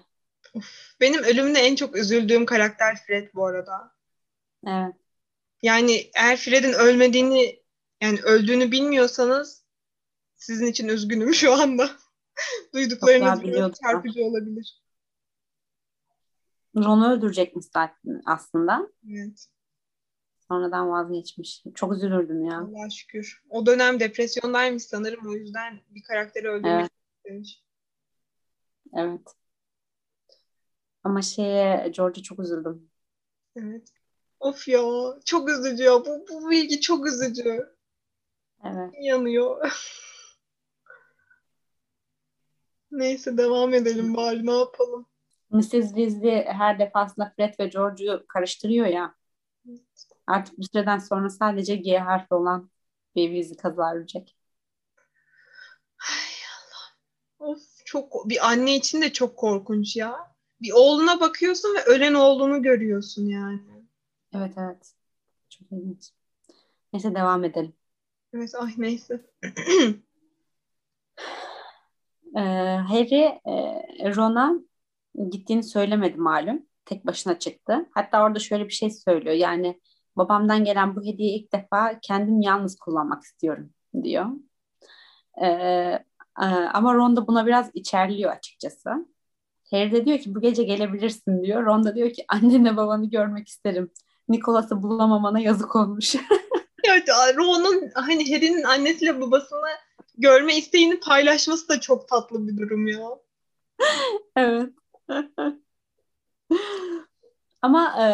[1.01, 3.95] Benim ölümüne en çok üzüldüğüm karakter Fred bu arada.
[4.67, 4.95] Evet.
[5.61, 7.63] Yani eğer Fred'in ölmediğini
[8.01, 9.66] yani öldüğünü bilmiyorsanız
[10.37, 11.89] sizin için üzgünüm şu anda.
[12.73, 14.81] Duyduklarınız çarpıcı olabilir.
[16.75, 18.89] Ron'u öldürecekmiş zaten aslında.
[19.09, 19.47] Evet.
[20.47, 21.63] Sonradan vazgeçmiş.
[21.75, 22.57] Çok üzülürdüm ya.
[22.57, 23.43] Allah şükür.
[23.49, 25.27] O dönem depresyondaymış sanırım.
[25.27, 26.91] O yüzden bir karakteri öldürmek Evet.
[27.17, 27.63] istemiş.
[28.93, 29.21] Evet.
[31.03, 32.89] Ama şeye George'a çok üzüldüm.
[33.55, 33.89] Evet.
[34.39, 34.81] Of ya.
[35.25, 36.05] Çok üzücü ya.
[36.05, 37.75] Bu, bu bilgi çok üzücü.
[38.63, 38.93] Evet.
[39.01, 39.71] Yanıyor.
[42.97, 44.45] Neyse devam edelim bari.
[44.45, 45.05] Ne yapalım?
[45.49, 45.69] Mrs.
[45.69, 49.15] Weasley her defasında Fred ve George'u karıştırıyor ya.
[50.27, 52.69] Artık bir süreden sonra sadece G harfi olan
[53.15, 54.35] bir Weasley kaza ölecek.
[57.39, 60.35] Of çok bir anne için de çok korkunç ya.
[60.61, 63.59] Bir oğluna bakıyorsun ve ölen oğlunu görüyorsun yani.
[64.33, 64.93] Evet evet.
[65.49, 66.11] Çok ilginç.
[66.93, 67.73] Neyse devam edelim.
[68.33, 69.21] Evet ay neyse.
[72.37, 72.39] Ee,
[72.89, 74.53] Harry e, Ron'a
[75.29, 76.65] gittiğini söylemedi malum.
[76.85, 77.89] Tek başına çıktı.
[77.93, 79.35] Hatta orada şöyle bir şey söylüyor.
[79.35, 79.81] Yani
[80.17, 83.69] babamdan gelen bu hediyeyi ilk defa kendim yalnız kullanmak istiyorum
[84.03, 84.25] diyor.
[85.41, 85.47] Ee,
[86.41, 88.89] e, ama Ron da buna biraz içerliyor açıkçası.
[89.71, 91.65] Harry de diyor ki bu gece gelebilirsin diyor.
[91.65, 93.91] Ron da diyor ki annenle babanı görmek isterim.
[94.29, 96.15] Nicholas'ı bulamamana yazık olmuş.
[96.89, 99.59] Evet, Ron'un hani Harry'nin annesiyle babasını
[100.17, 103.09] görme isteğini paylaşması da çok tatlı bir durum ya.
[104.35, 104.69] Evet.
[107.61, 108.05] Ama e,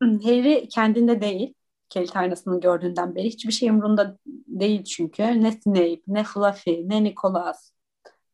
[0.00, 1.54] Harry kendinde değil.
[1.88, 5.22] Kilit aynasını gördüğünden beri hiçbir şey umurunda değil çünkü.
[5.22, 7.70] Ne Snape, ne Fluffy, ne Nicholas,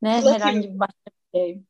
[0.03, 0.35] ne Fluffy.
[0.35, 1.63] herhangi bir başka bir şey.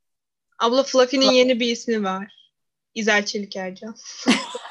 [0.59, 2.53] Abla Fluffy'nin yeni bir ismi var.
[2.95, 3.95] İzel Çelik Ercan.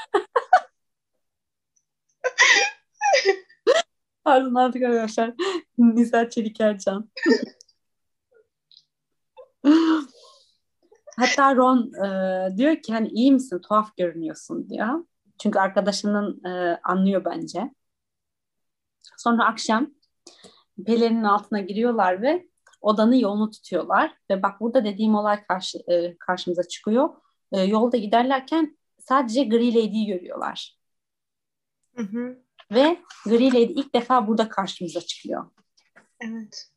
[4.27, 5.33] Pardon artık arkadaşlar.
[5.77, 7.09] Nisa Çelik Ercan.
[11.17, 13.59] Hatta Ron e, diyor ki hani iyi misin?
[13.59, 15.05] Tuhaf görünüyorsun diyor.
[15.41, 17.73] Çünkü arkadaşının e, anlıyor bence.
[19.17, 19.91] Sonra akşam
[20.85, 22.47] pelerinin altına giriyorlar ve
[22.81, 24.13] odanın yolunu tutuyorlar.
[24.29, 27.09] Ve bak burada dediğim olay karşı, e, karşımıza çıkıyor.
[27.51, 30.77] E, yolda giderlerken sadece Gri Lady'yi görüyorlar.
[31.95, 32.46] Hı hı.
[32.71, 35.51] Ve Gri Lady ilk defa burada karşımıza çıkıyor.
[36.19, 36.69] Evet.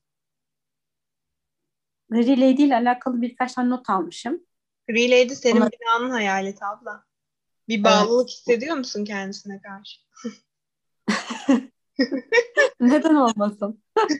[2.11, 4.47] Gri Lady ile alakalı birkaç tane not almışım.
[4.89, 7.05] Green Lady senin Ona- binanın hayaleti abla.
[7.69, 10.01] Bir bağlılık hissediyor musun kendisine karşı?
[12.81, 13.83] Neden olmasın?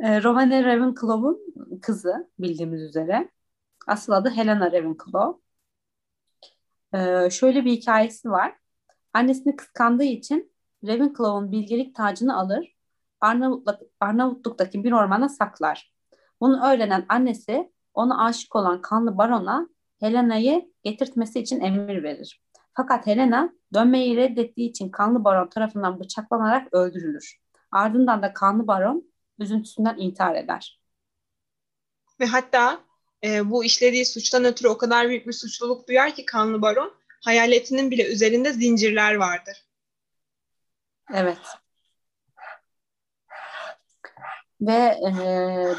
[0.00, 1.40] e, Rowena Ravenclaw'un
[1.82, 3.30] kızı bildiğimiz üzere.
[3.86, 5.45] Asıl adı Helena Ravenclaw.
[6.94, 8.56] E, şöyle bir hikayesi var.
[9.12, 10.52] Annesini kıskandığı için
[10.84, 12.76] Ravenclaw'un bilgelik tacını alır,
[13.20, 15.92] Arnavutluk, Arnavutluk'taki bir ormana saklar.
[16.40, 19.68] Bunu öğrenen annesi ona aşık olan kanlı barona
[20.00, 22.42] Helena'yı getirtmesi için emir verir.
[22.74, 27.36] Fakat Helena dönmeyi reddettiği için kanlı baron tarafından bıçaklanarak öldürülür.
[27.70, 30.80] Ardından da kanlı baron üzüntüsünden intihar eder.
[32.20, 32.80] Ve hatta
[33.24, 37.90] e, bu işlediği suçtan ötürü o kadar büyük bir suçluluk duyar ki kanlı baron hayaletinin
[37.90, 39.64] bile üzerinde zincirler vardır.
[41.14, 41.38] Evet.
[44.60, 45.12] Ve e,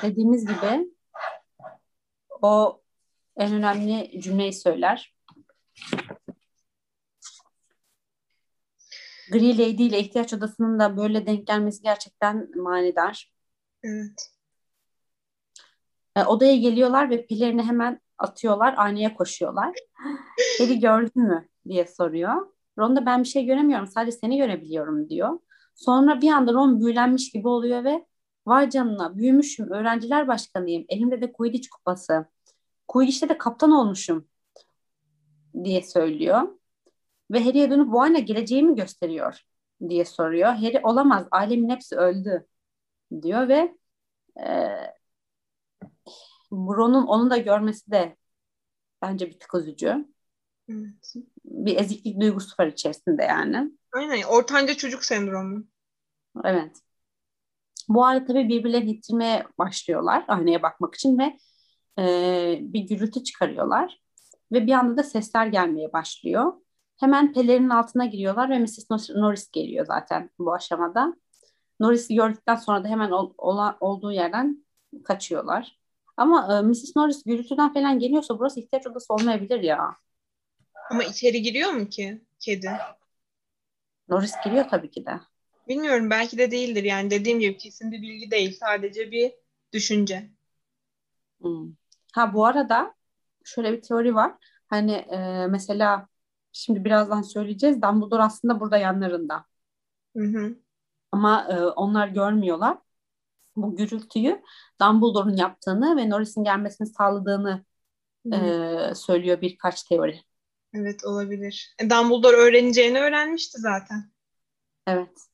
[0.01, 0.91] dediğimiz gibi
[2.41, 2.81] o
[3.37, 5.15] en önemli cümleyi söyler.
[9.31, 13.31] Gri Lady ile ihtiyaç odasının da böyle denk gelmesi gerçekten manidar.
[13.83, 14.36] Evet.
[16.17, 19.75] E, odaya geliyorlar ve pillerini hemen atıyorlar, aynaya koşuyorlar.
[20.59, 22.47] Harry gördün mü diye soruyor.
[22.79, 25.39] Ron da ben bir şey göremiyorum, sadece seni görebiliyorum diyor.
[25.75, 28.05] Sonra bir anda Ron büyülenmiş gibi oluyor ve
[28.45, 32.25] vay canına büyümüşüm, öğrenciler başkanıyım, elimde de Quidditch kupası.
[32.87, 34.27] Quidditch'te de kaptan olmuşum
[35.63, 36.41] diye söylüyor.
[37.31, 39.41] Ve Harry'e dönüp bu ayna geleceğimi gösteriyor
[39.89, 40.49] diye soruyor.
[40.49, 42.47] Harry olamaz, ailemin hepsi öldü
[43.21, 43.77] diyor ve
[44.39, 44.69] e,
[46.51, 48.17] Ron'un onu da görmesi de
[49.01, 50.05] bence bir tık üzücü.
[50.69, 51.13] evet.
[51.45, 53.71] Bir eziklik duygusu var içerisinde yani.
[53.93, 54.23] Aynen.
[54.23, 55.63] Ortanca çocuk sendromu.
[56.43, 56.77] Evet.
[57.89, 61.37] Bu arada tabii birbirlerini ittirmeye başlıyorlar aynaya bakmak için ve
[61.99, 64.01] e, bir gürültü çıkarıyorlar.
[64.51, 66.53] Ve bir anda da sesler gelmeye başlıyor.
[66.99, 69.09] Hemen pelerinin altına giriyorlar ve Mrs.
[69.09, 71.13] Norris geliyor zaten bu aşamada.
[71.79, 74.65] Norris'i gördükten sonra da hemen ol, ola, olduğu yerden
[75.03, 75.79] kaçıyorlar.
[76.17, 76.95] Ama e, Mrs.
[76.95, 79.95] Norris gürültüden falan geliyorsa burası ihtiyaç odası olmayabilir ya.
[80.91, 82.71] Ama içeri giriyor mu ki kedi?
[84.09, 85.19] Norris giriyor tabii ki de.
[85.67, 86.83] Bilmiyorum belki de değildir.
[86.83, 88.57] Yani dediğim gibi kesin bir bilgi değil.
[88.59, 89.31] Sadece bir
[89.73, 90.29] düşünce.
[91.41, 91.71] Hmm.
[92.13, 92.93] Ha bu arada
[93.43, 94.33] şöyle bir teori var.
[94.67, 96.07] Hani e, mesela
[96.57, 97.81] Şimdi birazdan söyleyeceğiz.
[97.81, 99.45] Dumbledore aslında burada yanlarında.
[100.17, 100.55] Hı hı.
[101.11, 102.77] Ama e, onlar görmüyorlar.
[103.57, 104.41] Bu gürültüyü
[104.81, 107.65] Dumbledore'un yaptığını ve Norris'in gelmesini sağladığını
[108.33, 108.35] hı.
[108.35, 110.21] e, söylüyor birkaç teori.
[110.73, 111.75] Evet olabilir.
[111.79, 114.11] E, Dumbledore öğreneceğini öğrenmişti zaten.
[114.87, 115.27] Evet.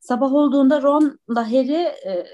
[0.00, 2.26] Sabah olduğunda Ron'la Harry e,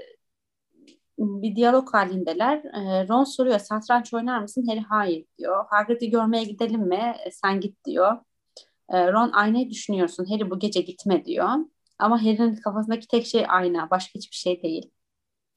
[1.18, 2.59] bir diyalog halindeler.
[2.59, 4.66] E, Ron soruyor satranç oynar mısın?
[4.68, 5.64] Harry hayır diyor.
[5.70, 7.14] Hagrid'i görmeye gidelim mi?
[7.26, 8.16] E, sen git diyor.
[8.88, 10.26] E, Ron aynayı düşünüyorsun.
[10.31, 11.48] Harry bu gece gitme diyor.
[11.98, 13.90] Ama Harry'nin kafasındaki tek şey ayna.
[13.90, 14.90] Başka hiçbir şey değil.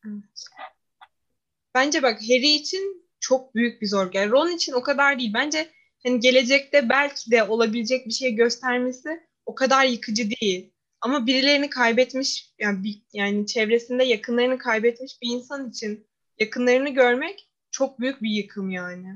[0.05, 0.23] Evet.
[1.75, 4.09] Bence bak Harry için çok büyük bir zor.
[4.13, 5.33] Yani Ron için o kadar değil.
[5.33, 5.71] Bence
[6.03, 10.73] hani gelecekte belki de olabilecek bir şey göstermesi o kadar yıkıcı değil.
[11.01, 16.07] Ama birilerini kaybetmiş yani bir, yani çevresinde yakınlarını kaybetmiş bir insan için
[16.39, 19.15] yakınlarını görmek çok büyük bir yıkım yani.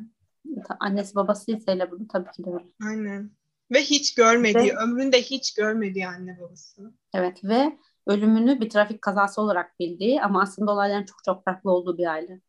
[0.79, 2.49] Annesi babasıysa hele bunu tabii ki de.
[2.87, 3.31] Aynen.
[3.71, 6.93] Ve hiç görmediği, Ve- ömründe hiç görmediği anne babası.
[7.13, 11.97] Evet ve ölümünü bir trafik kazası olarak bildiği ama aslında olayların çok çok farklı olduğu
[11.97, 12.41] bir aile.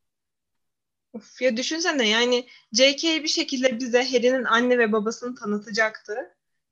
[1.13, 3.23] Of, ya düşünsene yani J.K.
[3.23, 6.15] bir şekilde bize Harry'nin anne ve babasını tanıtacaktı.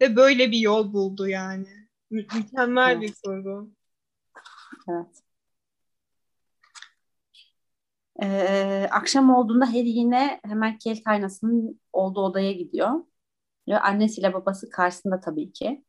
[0.01, 1.69] Ve böyle bir yol buldu yani.
[2.11, 3.03] Mü- mükemmel Evet.
[3.03, 3.71] bir kurgu.
[4.89, 5.07] Evet.
[8.23, 12.91] Ee, akşam olduğunda Harry yine hemen kilit aynasının olduğu odaya gidiyor.
[13.68, 15.85] Ve annesiyle babası karşısında tabii ki.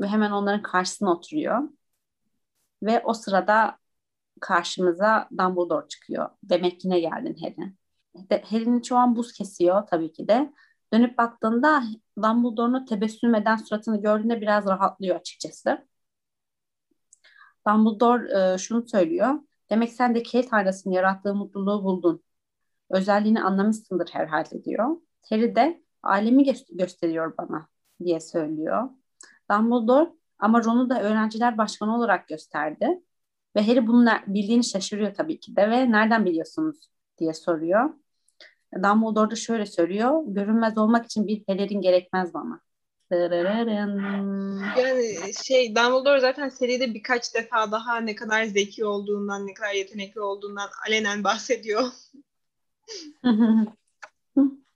[0.00, 1.68] Ve hemen onların karşısına oturuyor.
[2.82, 3.78] Ve o sırada
[4.40, 6.30] karşımıza Dumbledore çıkıyor.
[6.42, 7.74] Demek yine geldin Harry.
[8.44, 10.52] Harry'nin şu an buz kesiyor tabii ki de.
[10.92, 11.82] Dönüp baktığında
[12.18, 15.88] Dumbledore'un tebessüm eden suratını gördüğünde biraz rahatlıyor açıkçası.
[17.68, 19.34] Dumbledore e, şunu söylüyor.
[19.70, 22.22] Demek sen de kilit aynasının yarattığı mutluluğu buldun.
[22.90, 24.96] Özelliğini anlamışsındır herhalde diyor.
[25.30, 27.68] Harry de alemi gö- gösteriyor bana
[28.04, 28.90] diye söylüyor.
[29.50, 33.00] Dumbledore ama Ron'u da öğrenciler başkanı olarak gösterdi.
[33.56, 37.90] Ve Harry bunu ner- bildiğini şaşırıyor tabii ki de ve nereden biliyorsunuz diye soruyor.
[38.74, 40.22] Dumbledore da şöyle söylüyor.
[40.26, 42.60] Görünmez olmak için bir pelerin gerekmez bana.
[44.78, 50.20] Yani şey Dumbledore zaten seride birkaç defa daha ne kadar zeki olduğundan, ne kadar yetenekli
[50.20, 51.82] olduğundan alenen bahsediyor.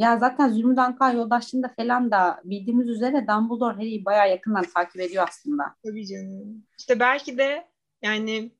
[0.00, 5.26] Ya zaten Zümrüt Anka yoldaşlığında falan da bildiğimiz üzere Dumbledore Harry'i bayağı yakından takip ediyor
[5.28, 5.76] aslında.
[5.84, 6.66] Tabii canım.
[6.78, 7.68] İşte belki de
[8.02, 8.52] yani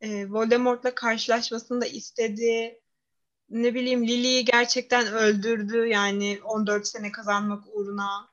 [0.00, 2.80] e, Voldemort'la karşılaşmasını da istedi.
[3.50, 8.28] Ne bileyim Lily'yi gerçekten öldürdü yani 14 sene kazanmak uğruna.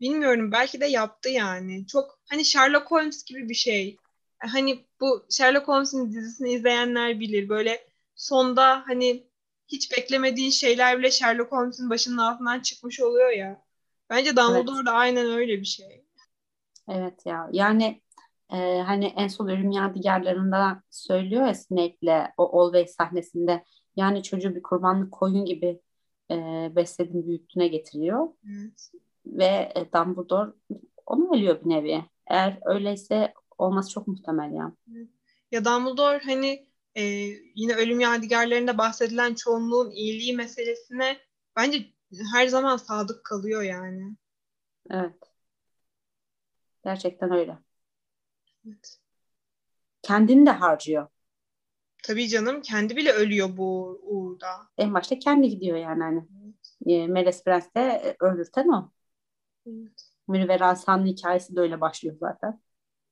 [0.00, 1.86] Bilmiyorum belki de yaptı yani.
[1.86, 3.96] Çok hani Sherlock Holmes gibi bir şey.
[4.38, 7.48] Hani bu Sherlock Holmes'in dizisini izleyenler bilir.
[7.48, 9.26] Böyle sonda hani
[9.68, 13.62] hiç beklemediğin şeyler bile Sherlock Holmes'in başının altından çıkmış oluyor ya.
[14.10, 16.04] Bence Dumbledore da aynen öyle bir şey.
[16.88, 18.02] Evet ya yani
[18.52, 23.64] e, hani en son Ölüm Yadigarlarında söylüyor ya Snape'le o Always sahnesinde
[23.96, 25.80] yani çocuğu bir kurbanlık koyun gibi
[26.30, 26.36] e,
[26.76, 28.28] besledin büyüttüğüne getiriyor.
[28.50, 28.90] Evet.
[29.26, 30.52] Ve e, Dumbledore
[31.06, 32.04] onu ölüyor bir nevi.
[32.26, 34.72] Eğer öyleyse olması çok muhtemel ya.
[35.52, 37.02] Ya Dumbledore hani e,
[37.54, 41.18] yine ölüm yadigarlarında bahsedilen çoğunluğun iyiliği meselesine
[41.56, 41.86] bence
[42.32, 44.16] her zaman sadık kalıyor yani.
[44.90, 45.14] Evet.
[46.84, 47.58] Gerçekten öyle.
[48.66, 48.98] Evet.
[50.02, 51.08] Kendini de harcıyor.
[52.02, 54.68] Tabii canım kendi bile ölüyor bu uğurda.
[54.78, 56.24] En başta kendi gidiyor yani hani.
[56.86, 58.90] E, Meles Prens de e, öldürten o.
[59.66, 60.10] Evet.
[60.28, 62.60] Münir Hasan'ın hikayesi de öyle başlıyor zaten.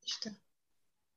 [0.04, 0.30] İşte.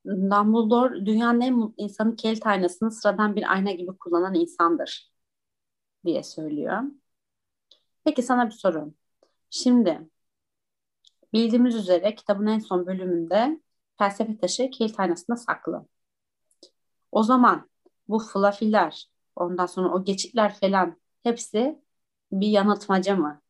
[0.05, 5.11] Dumbledore dünyanın en mutlu insanı kilit aynasını sıradan bir ayna gibi kullanan insandır
[6.05, 6.81] diye söylüyor.
[8.03, 8.93] Peki sana bir soru.
[9.49, 10.09] Şimdi
[11.33, 13.61] bildiğimiz üzere kitabın en son bölümünde
[13.97, 15.85] felsefe taşı kilit aynasında saklı.
[17.11, 17.69] O zaman
[18.07, 21.81] bu fluffy'ler, ondan sonra o geçitler falan hepsi
[22.31, 23.41] bir yanıltmaca mı?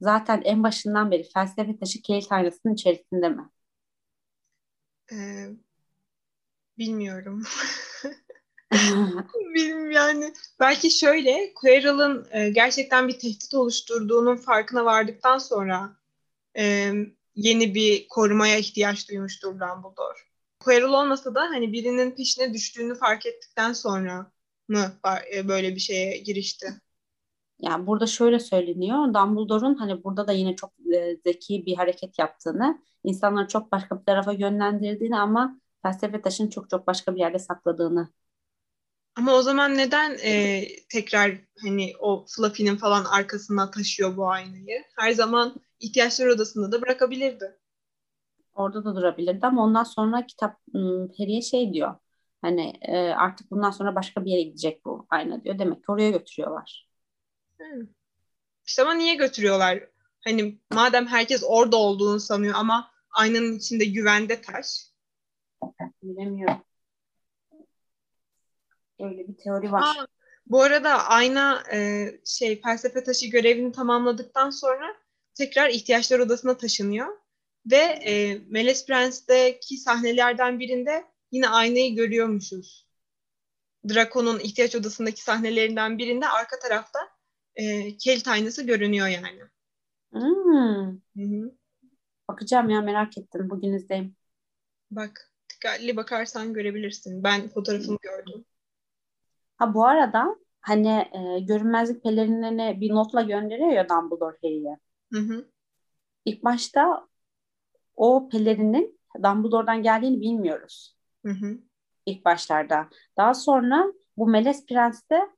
[0.00, 3.50] Zaten en başından beri felsefe taşı kilit aynasının içerisinde mi?
[5.12, 5.48] Ee,
[6.78, 7.42] bilmiyorum.
[9.54, 10.32] Bilmiyorum yani.
[10.60, 15.96] Belki şöyle Quirrell'ın e, gerçekten bir tehdit oluşturduğunun farkına vardıktan sonra
[16.58, 16.92] e,
[17.34, 20.18] yeni bir korumaya ihtiyaç duymuştur Dumbledore.
[20.60, 24.32] Quirrell olmasa da hani birinin peşine düştüğünü fark ettikten sonra
[24.68, 24.92] mı
[25.34, 26.80] e, böyle bir şeye girişti?
[27.60, 29.14] Yani burada şöyle söyleniyor.
[29.14, 34.04] Dumbledore'un hani burada da yine çok e, zeki bir hareket yaptığını, insanları çok başka bir
[34.04, 38.08] tarafa yönlendirdiğini ama felsefe taşını çok çok başka bir yerde sakladığını
[39.16, 44.84] Ama o zaman neden e, tekrar hani o Fluffy'nin falan arkasına taşıyor bu aynayı?
[44.96, 47.58] Her zaman ihtiyaçlar odasında da bırakabilirdi.
[48.54, 50.56] Orada da durabilirdi ama ondan sonra kitap
[51.18, 51.94] Harry'e şey diyor.
[52.42, 55.58] Hani e, artık bundan sonra başka bir yere gidecek bu ayna diyor.
[55.58, 56.88] Demek ki oraya götürüyorlar.
[57.58, 57.86] Hmm.
[58.66, 59.88] İşte ama niye götürüyorlar?
[60.24, 64.86] Hani madem herkes orada olduğunu sanıyor ama aynanın içinde güvende taş.
[66.08, 66.62] Bilemiyorum.
[69.00, 69.82] Öyle bir teori var.
[69.82, 70.06] Aa,
[70.46, 74.96] bu arada ayna e, şey felsefe taşı görevini tamamladıktan sonra
[75.34, 77.06] tekrar ihtiyaçlar odasına taşınıyor
[77.70, 82.88] ve e, Meles Prens'teki sahnelerden birinde yine aynayı görüyormuşuz.
[83.88, 86.98] Draco'nun ihtiyaç odasındaki sahnelerinden birinde arka tarafta
[87.54, 89.42] e, Kelt aynası görünüyor yani.
[90.12, 91.00] Hmm.
[91.16, 91.54] Hı-hı.
[92.28, 93.50] Bakacağım ya merak ettim.
[93.50, 94.16] Bugün izleyeyim.
[94.90, 97.24] Bak dikkatli bakarsan görebilirsin.
[97.24, 98.44] Ben fotoğrafını gördüm.
[99.56, 104.78] Ha bu arada hani e, görünmezlik pelerinlerini bir notla gönderiyor ya Dumbledore Harry'e.
[105.12, 105.48] Hı hı.
[106.24, 107.08] İlk başta
[107.96, 110.96] o pelerinin Dumbledore'dan geldiğini bilmiyoruz.
[111.26, 111.58] Hı hı.
[112.06, 112.88] İlk başlarda.
[113.16, 115.28] Daha sonra bu Melez Prens'te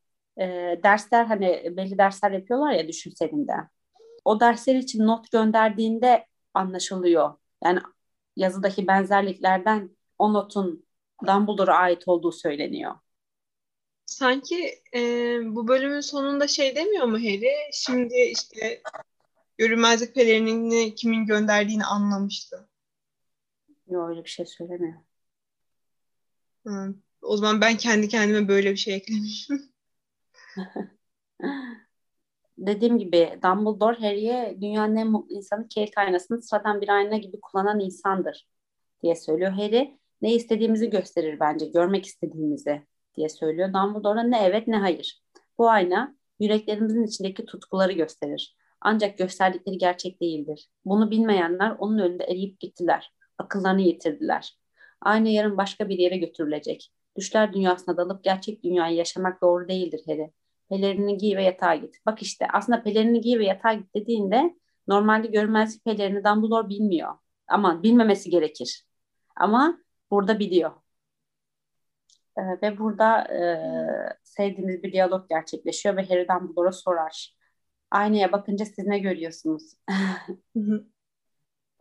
[0.41, 0.47] e,
[0.83, 3.53] dersler hani belli dersler yapıyorlar ya düşün seninde.
[4.25, 7.35] O dersler için not gönderdiğinde anlaşılıyor.
[7.65, 7.81] Yani
[8.37, 9.91] yazıdaki benzerliklerden
[10.21, 10.87] o notun
[11.27, 12.95] Dumbledore'a ait olduğu söyleniyor.
[14.07, 15.01] Sanki e,
[15.45, 17.53] bu bölümün sonunda şey demiyor mu Harry?
[17.73, 18.83] Şimdi işte
[19.59, 22.69] görünmezlik pelerinini kimin gönderdiğini anlamıştı.
[23.87, 25.01] Yok öyle bir şey söylemiyor.
[26.67, 26.95] Hı.
[27.23, 29.63] O zaman ben kendi kendime böyle bir şey eklemişim.
[32.59, 37.81] Dediğim gibi Dumbledore Harry'e dünyanın en mutlu insanı Kate aynasını sıradan bir ayna gibi kullanan
[37.81, 38.49] insandır
[39.03, 39.51] diye söylüyor.
[39.51, 42.83] Harry ne istediğimizi gösterir bence, görmek istediğimizi
[43.17, 43.69] diye söylüyor.
[43.69, 45.23] Dumbledore'a ne evet ne hayır.
[45.59, 48.57] Bu ayna yüreklerimizin içindeki tutkuları gösterir.
[48.81, 50.69] Ancak gösterdikleri gerçek değildir.
[50.85, 53.13] Bunu bilmeyenler onun önünde eriyip gittiler.
[53.39, 54.59] Akıllarını yitirdiler.
[55.01, 56.93] Ayna yarın başka bir yere götürülecek.
[57.17, 60.33] Düşler dünyasına dalıp gerçek dünyayı yaşamak doğru değildir Harry.
[60.69, 61.97] Pelerini giy ve yatağa git.
[62.07, 64.57] Bak işte aslında pelerini giy ve yatağa git dediğinde
[64.89, 67.15] normalde görmezlik pelerini Dumbledore bilmiyor.
[67.49, 68.85] Ama bilmemesi gerekir.
[69.37, 69.79] Ama
[70.11, 70.73] burada biliyor.
[72.39, 73.41] Ee, ve burada e,
[74.25, 77.37] sevdiğimiz bir diyalog gerçekleşiyor ve Harry Dumbledore'a sorar.
[77.91, 79.63] Aynaya bakınca siz ne görüyorsunuz?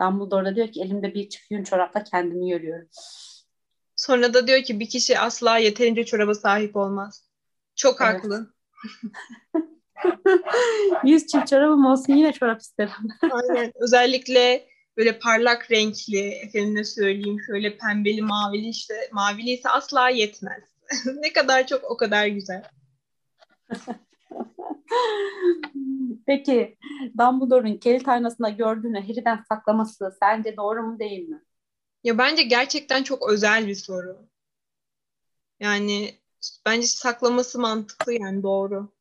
[0.02, 2.90] Dumbledore da diyor ki elimde bir çift yün çorapla kendimi görüyorum.
[3.96, 7.30] Sonra da diyor ki bir kişi asla yeterince çoraba sahip olmaz.
[7.76, 8.14] Çok evet.
[8.14, 8.54] haklı.
[11.04, 12.94] Yüz çift çorabım olsun yine çorap isterim.
[13.32, 13.72] Aynen.
[13.76, 14.69] Özellikle
[15.00, 20.64] böyle parlak renkli, efendime söyleyeyim şöyle pembeli, mavili işte mavili ise asla yetmez.
[21.16, 22.64] ne kadar çok o kadar güzel.
[26.26, 26.78] Peki
[27.18, 31.44] Dumbledore'un kilit aynasında gördüğünü Harry'den saklaması sence doğru mu değil mi?
[32.04, 34.18] Ya bence gerçekten çok özel bir soru.
[35.60, 36.14] Yani
[36.66, 38.92] bence saklaması mantıklı yani doğru.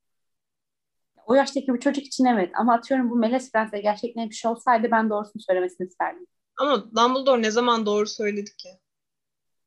[1.28, 4.88] O yaştaki bir çocuk için evet ama atıyorum bu Meles Prens'e gerçekten bir şey olsaydı
[4.90, 6.26] ben doğrusunu söylemesini isterdim.
[6.58, 8.68] Ama Dumbledore ne zaman doğru söyledi ki?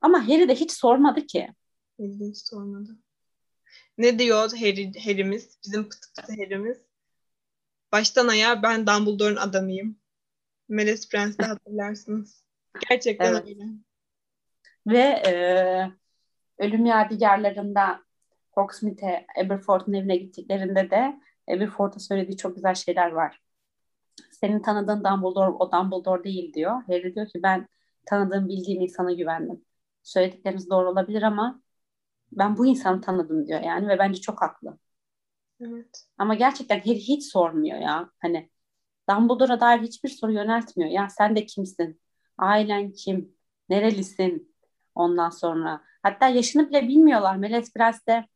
[0.01, 1.49] Ama Harry de hiç sormadı ki.
[1.99, 2.97] Harry de hiç sormadı.
[3.97, 5.59] Ne diyor Harry, Harry'miz?
[5.66, 6.78] Bizim pıtı pıtı Harry'miz.
[7.91, 9.99] Baştan ayağa ben Dumbledore'un adamıyım.
[10.70, 12.45] Meles Prens'te hatırlarsınız.
[12.89, 13.47] Gerçekten evet.
[13.47, 13.64] öyle.
[14.88, 15.34] Ve e,
[16.57, 18.03] ölüm yadigarlarında
[18.51, 23.42] Hogsmeade'e Aberforth'un evine gittiklerinde de Aberforth'a söylediği çok güzel şeyler var.
[24.32, 26.72] Senin tanıdığın Dumbledore o Dumbledore değil diyor.
[26.88, 27.68] Harry diyor ki ben
[28.06, 29.66] tanıdığım bildiğim insana güvendim.
[30.04, 31.62] Söyledikleriniz doğru olabilir ama
[32.32, 34.78] ben bu insanı tanıdım diyor yani ve bence çok haklı.
[35.62, 36.06] Evet.
[36.18, 38.10] Ama gerçekten Harry hiç sormuyor ya.
[38.20, 38.50] Hani
[39.10, 40.92] Dumbledore'a dair hiçbir soru yöneltmiyor.
[40.92, 42.02] Ya sen de kimsin?
[42.38, 43.36] Ailen kim?
[43.70, 44.56] Nerelisin?
[44.96, 45.82] Ondan sonra.
[46.04, 47.36] Hatta yaşını bile bilmiyorlar.
[47.36, 48.28] Meles Prens'te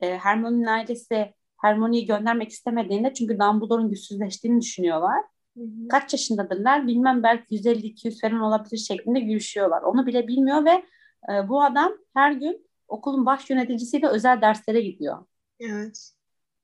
[0.00, 1.34] e, Hermione'nin ailesi
[1.64, 5.22] Hermione'yi göndermek istemediğinde çünkü Dumbledore'un güçsüzleştiğini düşünüyorlar.
[5.56, 5.88] Hı hı.
[5.88, 9.82] Kaç yaşındadırlar bilmem belki 150-200 falan olabilir şeklinde gülüşüyorlar.
[9.82, 10.84] Onu bile bilmiyor ve
[11.32, 15.24] e, bu adam her gün okulun baş yöneticisiyle özel derslere gidiyor.
[15.60, 16.10] Evet.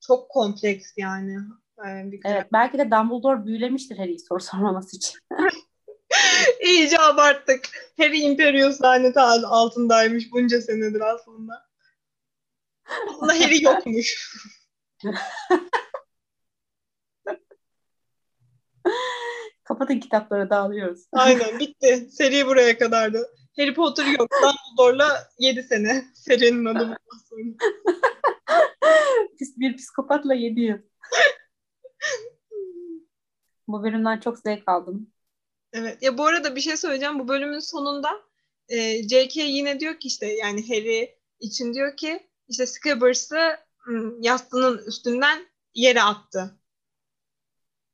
[0.01, 1.37] Çok kompleks yani.
[1.85, 5.19] yani evet belki de Dumbledore büyülemiştir Harry'i soru sormaması için.
[6.65, 7.69] İyice abarttık.
[7.97, 11.71] Harry Imperius laneti altındaymış bunca senedir aslında.
[13.11, 14.37] Aslında Harry yokmuş.
[19.65, 21.07] Kapatın kitapları dağılıyoruz.
[21.13, 22.09] Aynen bitti.
[22.11, 23.27] Seri buraya kadardı.
[23.57, 24.31] Harry Potter yok.
[24.43, 26.05] Dumbledore'la 7 sene.
[26.15, 26.97] Serinin adı
[29.57, 30.79] Bir psikopatla yedi yıl.
[33.69, 35.11] Bu bölümden çok zevk aldım.
[35.73, 36.03] Evet.
[36.03, 37.19] Ya bu arada bir şey söyleyeceğim.
[37.19, 38.23] Bu bölümün sonunda
[38.69, 39.43] e, J.K.
[39.43, 43.70] yine diyor ki işte yani Harry için diyor ki işte Scabbers'ı hmm,
[44.21, 46.59] yastığının üstünden yere attı.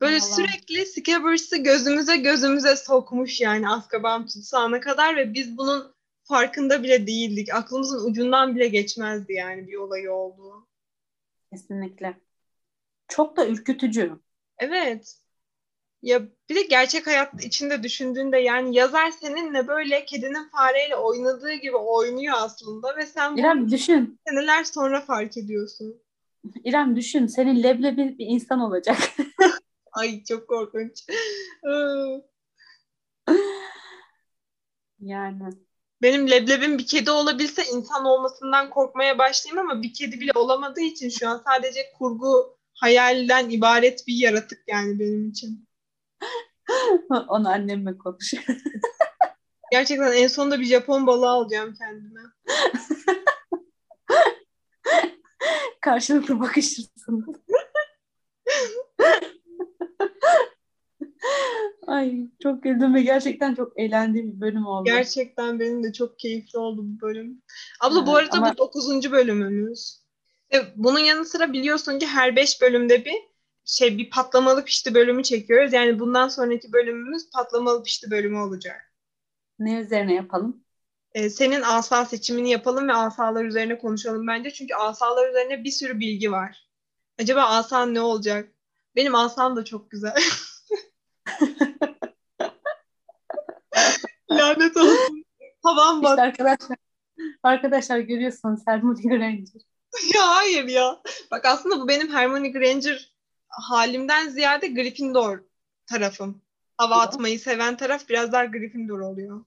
[0.00, 0.32] Böyle Allah'ım.
[0.34, 7.54] sürekli Scabbers'ı gözümüze gözümüze sokmuş yani Azkaban tutsağına kadar ve biz bunun farkında bile değildik.
[7.54, 10.68] Aklımızın ucundan bile geçmezdi yani bir olayı olduğu.
[11.52, 12.20] Kesinlikle.
[13.08, 14.12] Çok da ürkütücü.
[14.58, 15.25] Evet.
[16.02, 21.76] Ya bir de gerçek hayat içinde düşündüğünde yani yazar seninle böyle kedinin fareyle oynadığı gibi
[21.76, 24.20] oynuyor aslında ve sen İrem düşün.
[24.28, 26.02] seneler sonra fark ediyorsun.
[26.64, 27.26] İrem düşün.
[27.26, 28.96] Senin leblebi bir insan olacak.
[29.92, 31.04] Ay çok korkunç.
[35.00, 35.42] Yani.
[36.02, 41.08] Benim leblebim bir kedi olabilse insan olmasından korkmaya başlayayım ama bir kedi bile olamadığı için
[41.08, 45.65] şu an sadece kurgu hayalden ibaret bir yaratık yani benim için.
[47.28, 48.34] Onu annemle konuş.
[49.72, 52.20] Gerçekten en sonunda bir Japon balığı alacağım kendime.
[55.80, 57.26] Karşılıklı bakışırsın.
[61.86, 64.84] Ay çok güldüm ve gerçekten çok eğlendiğim bir bölüm oldu.
[64.84, 67.42] Gerçekten benim de çok keyifli oldu bu bölüm.
[67.80, 69.12] Abla bu Evet, arada ama- bu 9.
[69.12, 70.06] bölümümüz.
[70.52, 73.14] Ve bunun yanı sıra biliyorsun ki her 5 bölümde bir
[73.66, 75.72] şey bir patlamalı pişti bölümü çekiyoruz.
[75.72, 78.92] Yani bundan sonraki bölümümüz patlamalı pişti bölümü olacak.
[79.58, 80.64] Ne üzerine yapalım?
[81.14, 84.50] Ee, senin asa seçimini yapalım ve asalar üzerine konuşalım bence.
[84.50, 86.68] Çünkü asalar üzerine bir sürü bilgi var.
[87.20, 88.52] Acaba asan ne olacak?
[88.96, 90.14] Benim asam da çok güzel.
[94.30, 95.24] Lanet olsun.
[95.62, 96.18] Havan İşte bak.
[96.18, 96.76] arkadaşlar
[97.42, 99.46] arkadaşlar görüyorsunuz Hermione Granger.
[100.14, 101.02] Ya hayır ya.
[101.30, 103.15] Bak aslında bu benim Hermione Granger
[103.56, 105.38] halimden ziyade Gryffindor
[105.86, 106.42] tarafım.
[106.76, 109.44] Hava atmayı seven taraf biraz daha Gryffindor oluyor.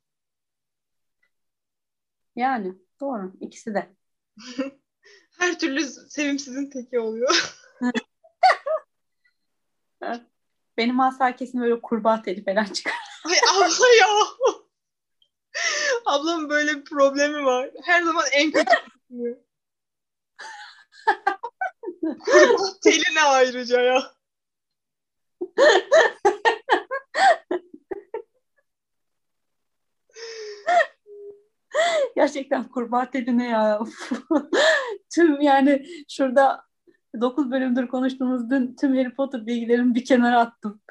[2.36, 3.90] Yani doğru ikisi de.
[5.40, 7.56] Her türlü sevimsizin teki oluyor.
[10.78, 12.94] Benim asa kesin böyle kurbağa teli falan çıkar.
[13.26, 14.08] Ay abla ya.
[16.06, 17.70] Ablamın böyle bir problemi var.
[17.84, 18.72] Her zaman en kötü
[22.84, 24.12] teline ayrıca ya.
[32.16, 33.80] Gerçekten kurbağa teli ne ya?
[35.10, 36.64] tüm yani şurada
[37.22, 40.82] 9 bölümdür konuştuğumuz dün tüm Harry Potter bilgilerimi bir kenara attım.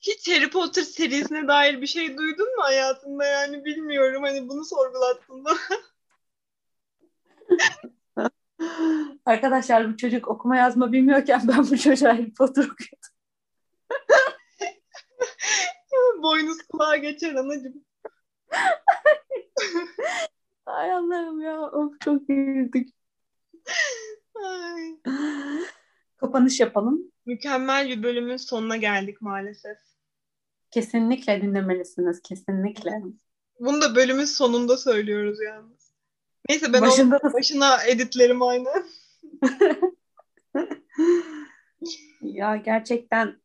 [0.00, 4.22] Hiç Harry Potter serisine dair bir şey duydun mu hayatında yani bilmiyorum.
[4.22, 5.50] Hani bunu sorgulattın da.
[9.24, 13.08] Arkadaşlar bu çocuk okuma yazma bilmiyorken ben bu çocuğa Harry Potter okuyordum.
[16.22, 17.84] Boynuz kulağa geçer anacığım.
[20.66, 22.88] Ay Allah'ım ya of çok güldük.
[26.16, 27.12] Kapanış yapalım.
[27.26, 29.78] Mükemmel bir bölümün sonuna geldik maalesef.
[30.70, 33.02] Kesinlikle dinlemelisiniz kesinlikle.
[33.60, 35.77] Bunu da bölümün sonunda söylüyoruz yalnız.
[36.48, 38.68] Neyse ben Başında da- başına editlerim aynı.
[42.20, 43.40] Ya gerçekten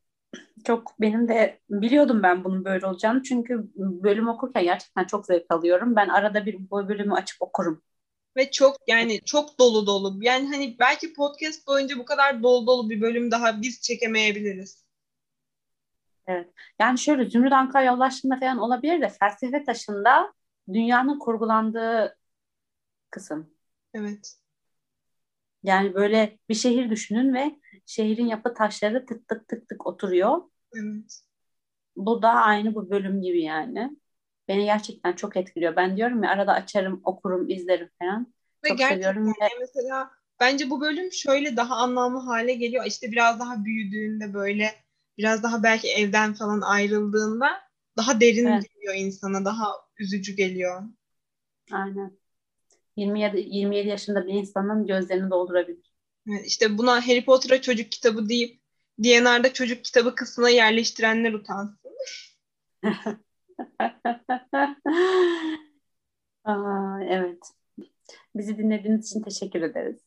[0.65, 5.95] çok benim de biliyordum ben bunun böyle olacağını çünkü bölüm okurken gerçekten çok zevk alıyorum.
[5.95, 7.81] Ben arada bir bu bölümü açıp okurum.
[8.37, 10.17] Ve çok yani çok dolu dolu.
[10.21, 14.83] Yani hani belki podcast boyunca bu kadar dolu dolu bir bölüm daha biz çekemeyebiliriz.
[16.79, 20.33] Yani şöyle Zümrüt Ankara'ya ulaştığında falan olabilir de felsefe taşında
[20.73, 22.17] dünyanın kurgulandığı
[23.13, 23.49] kısım.
[23.93, 24.37] Evet.
[25.63, 30.41] Yani böyle bir şehir düşünün ve şehrin yapı taşları tık tık tık tık oturuyor.
[30.75, 31.23] Evet.
[31.95, 33.97] Bu da aynı bu bölüm gibi yani.
[34.47, 35.75] Beni gerçekten çok etkiliyor.
[35.75, 38.33] Ben diyorum ya arada açarım, okurum, izlerim falan.
[38.63, 42.85] Ve Çok seviyorum ve mesela bence bu bölüm şöyle daha anlamlı hale geliyor.
[42.85, 44.71] İşte biraz daha büyüdüğünde böyle
[45.17, 47.47] biraz daha belki evden falan ayrıldığında
[47.97, 48.63] daha derin Evet.
[48.73, 49.45] geliyor insana.
[49.45, 50.83] Daha üzücü geliyor.
[51.71, 52.17] aynen
[52.97, 55.93] 27 27 yaşında bir insanın gözlerini doldurabilir.
[56.45, 58.61] İşte buna Harry Potter'a çocuk kitabı deyip
[58.99, 61.91] DNR'da çocuk kitabı kısmına yerleştirenler utansın.
[66.43, 67.43] Aa, evet.
[68.35, 69.99] Bizi dinlediğiniz için teşekkür ederiz.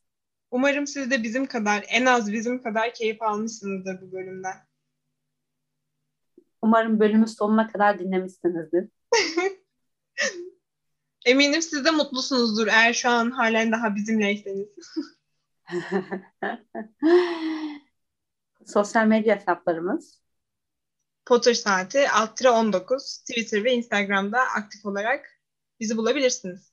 [0.51, 4.57] Umarım siz de bizim kadar, en az bizim kadar keyif almışsınızdır bu bölümden.
[6.63, 8.89] Umarım bölümün sonuna kadar dinlemişsinizdir.
[11.27, 14.69] Eminim siz de mutlusunuzdur eğer şu an halen daha bizimleyseniz.
[18.67, 20.21] Sosyal medya hesaplarımız.
[21.27, 25.41] Potter Saati alt 19 Twitter ve Instagram'da aktif olarak
[25.81, 26.73] bizi bulabilirsiniz.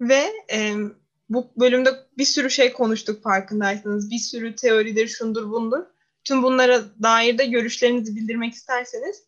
[0.00, 0.74] Ve e,
[1.28, 4.10] bu bölümde bir sürü şey konuştuk farkındaysanız.
[4.10, 5.84] Bir sürü teoridir, şundur bundur.
[6.24, 9.24] Tüm bunlara dair de görüşlerinizi bildirmek isterseniz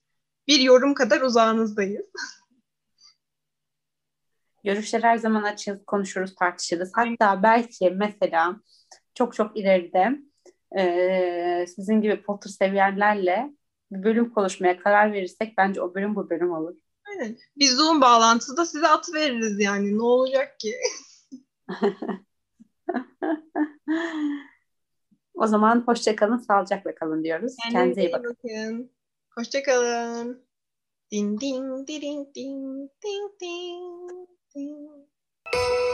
[0.48, 2.06] bir yorum kadar uzağınızdayız.
[4.64, 6.92] Görüşler her zaman açığız, konuşuruz, tartışırız.
[6.94, 8.56] Hatta belki mesela
[9.14, 10.18] çok çok ileride
[10.78, 13.50] e, sizin gibi Potter seviyenlerle
[13.90, 16.74] bir bölüm konuşmaya karar verirsek bence o bölüm bu bölüm olur.
[17.08, 17.36] Aynen.
[17.56, 19.98] Biz Zoom bağlantısı da size at veririz yani.
[19.98, 20.74] Ne olacak ki?
[25.34, 27.56] o zaman hoşçakalın, sağlıcakla kalın diyoruz.
[27.72, 28.36] Kendinize iyi bakın.
[28.44, 28.90] bakın.
[29.34, 30.44] Hoşçakalın.
[31.12, 35.93] Ding ding ding ding ding ding ding.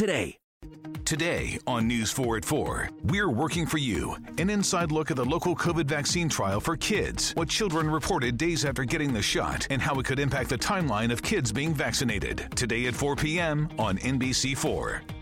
[0.01, 0.35] today.
[1.05, 4.15] Today on News 4 at 4, we're working for you.
[4.39, 8.65] An inside look at the local COVID vaccine trial for kids, what children reported days
[8.65, 12.47] after getting the shot, and how it could impact the timeline of kids being vaccinated.
[12.55, 13.69] Today at 4 p.m.
[13.77, 15.20] on NBC4.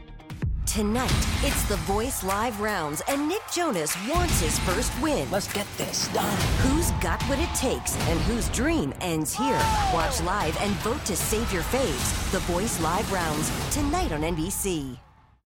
[0.69, 5.29] Tonight, it's the Voice Live rounds, and Nick Jonas wants his first win.
[5.31, 6.37] Let's get this done.
[6.59, 9.59] Who's got what it takes and whose dream ends here?
[9.95, 12.31] Watch live and vote to save your faves.
[12.31, 15.08] The Voice Live rounds, tonight on NBC.